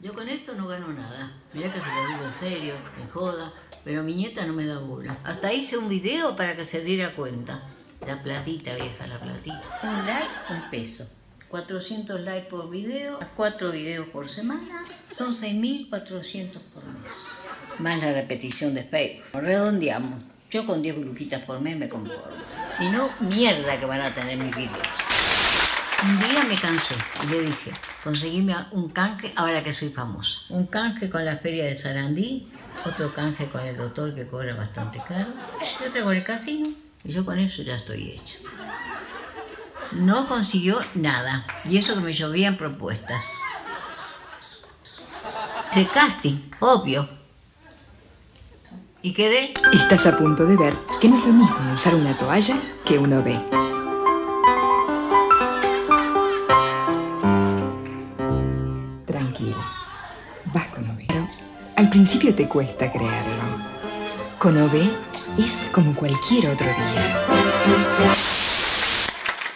[0.00, 1.32] Yo con esto no gano nada.
[1.52, 3.52] Mirá que se lo digo en serio, en joda,
[3.84, 5.16] pero mi nieta no me da bola.
[5.24, 7.62] Hasta hice un video para que se diera cuenta.
[8.06, 9.62] La platita, vieja, la platita.
[9.82, 11.08] Un like, un peso.
[11.48, 17.12] 400 likes por video, 4 videos por semana, son 6.400 por mes.
[17.78, 19.26] Más la repetición de Facebook.
[19.34, 20.22] Redondeamos.
[20.50, 22.22] Yo con 10 luquitas por mes me conformo.
[22.76, 24.88] Si no, mierda que van a tener mis videos.
[26.02, 27.70] Un día me cansé y le dije,
[28.02, 30.38] conseguime un canje ahora que soy famosa.
[30.48, 32.48] Un canje con la feria de Sarandí,
[32.84, 35.28] otro canje con el doctor que cobra bastante caro,
[35.60, 36.68] y otro con el casino.
[37.04, 38.38] Y yo con eso ya estoy hecha.
[39.92, 41.44] No consiguió nada.
[41.64, 43.24] Y eso que me llovían propuestas.
[45.70, 47.08] Ese casting, obvio.
[49.02, 52.56] Y quedé Estás a punto de ver que no es lo mismo usar una toalla
[52.84, 53.61] que un OB.
[61.82, 63.42] Al principio te cuesta creerlo.
[64.38, 64.88] Con OB
[65.36, 67.26] es como cualquier otro día.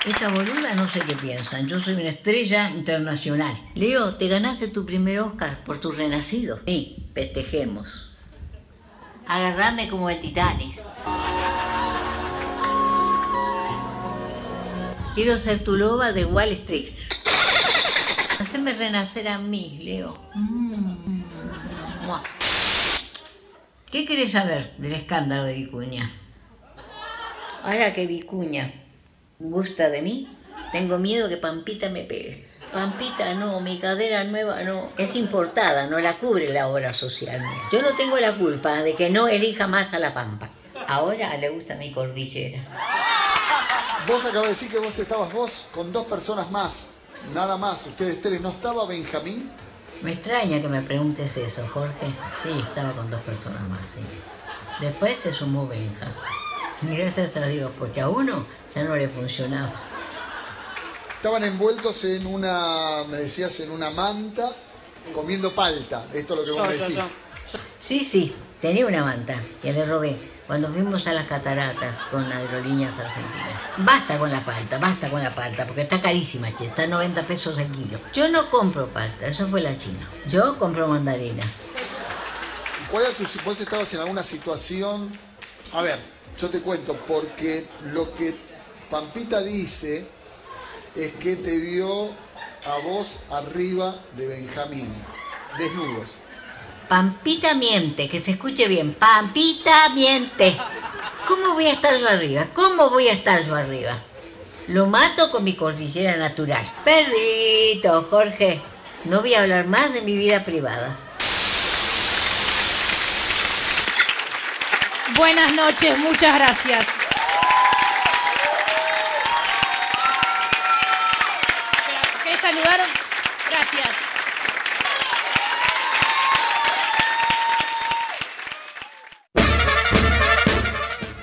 [0.05, 1.69] Esta boluda no sé qué piensan.
[1.69, 3.55] Yo soy una estrella internacional.
[3.77, 6.59] Leo, te ganaste tu primer Oscar por tu renacido.
[6.67, 8.11] Sí, festejemos.
[9.29, 10.83] Agarrame como el Titanis.
[15.15, 16.91] Quiero ser tu loba de Wall Street.
[18.41, 20.19] Haceme renacer a mí, Leo.
[20.35, 21.16] Mm.
[22.07, 22.23] Mua.
[23.91, 26.13] ¿Qué querés saber del escándalo de Vicuña?
[27.65, 28.73] Ahora que Vicuña
[29.41, 30.29] gusta de mí,
[30.71, 32.47] tengo miedo que Pampita me pegue.
[32.73, 34.91] Pampita no, mi cadera nueva no.
[34.97, 37.43] Es importada, no la cubre la obra social.
[37.73, 40.51] Yo no tengo la culpa de que no elija más a la Pampa.
[40.87, 42.61] Ahora le gusta mi cordillera.
[44.07, 46.93] Vos acabas de decir que vos estabas vos con dos personas más.
[47.35, 48.41] Nada más, ustedes tres.
[48.41, 49.51] ¿No estaba Benjamín?
[50.03, 52.07] Me extraña que me preguntes eso, Jorge.
[52.43, 54.01] Sí, estaba con dos personas más, sí.
[54.81, 56.13] Después se sumó Benja.
[56.83, 58.45] Gracias a Dios, porque a uno
[58.75, 59.73] ya no le funcionaba.
[61.15, 64.53] Estaban envueltos en una, me decías, en una manta,
[65.15, 66.07] comiendo palta.
[66.13, 66.99] Esto es lo que vos me decís.
[67.81, 72.95] Sí, sí, tenía una manta que le robé cuando fuimos a las cataratas con aerolíneas
[72.99, 73.55] argentinas.
[73.79, 77.27] Basta con la palta, basta con la palta, porque está carísima, che, está a 90
[77.27, 77.99] pesos el kilo.
[78.15, 80.09] Yo no compro palta, eso fue la China.
[80.29, 81.63] Yo compro mandarinas.
[82.83, 85.13] ¿Y ¿Cuál era tu, vos estabas en alguna situación?
[85.73, 85.99] A ver,
[86.41, 88.35] yo te cuento, porque lo que
[88.89, 90.07] Pampita dice
[90.95, 92.11] es que te vio
[92.67, 94.93] a vos arriba de Benjamín,
[95.59, 96.11] desnudos.
[96.89, 98.95] Pampita miente, que se escuche bien.
[98.95, 100.57] Pampita miente.
[101.27, 102.47] ¿Cómo voy a estar yo arriba?
[102.55, 103.99] ¿Cómo voy a estar yo arriba?
[104.69, 106.65] Lo mato con mi cordillera natural.
[106.85, 108.61] Perrito, Jorge.
[109.05, 110.97] No voy a hablar más de mi vida privada.
[115.17, 117.06] Buenas noches, muchas gracias.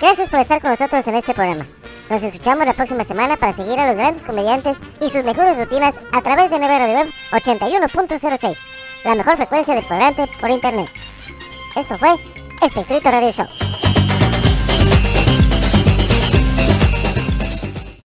[0.04, 1.66] Gracias por estar con nosotros en este programa.
[2.10, 5.94] Nos escuchamos la próxima semana para seguir a los grandes comediantes y sus mejores rutinas
[6.12, 8.54] a través de NB Radio Web 81.06,
[9.06, 10.90] la mejor frecuencia del cuadrante por internet.
[11.74, 12.16] Esto fue
[12.60, 13.83] Espectrito Radio Show.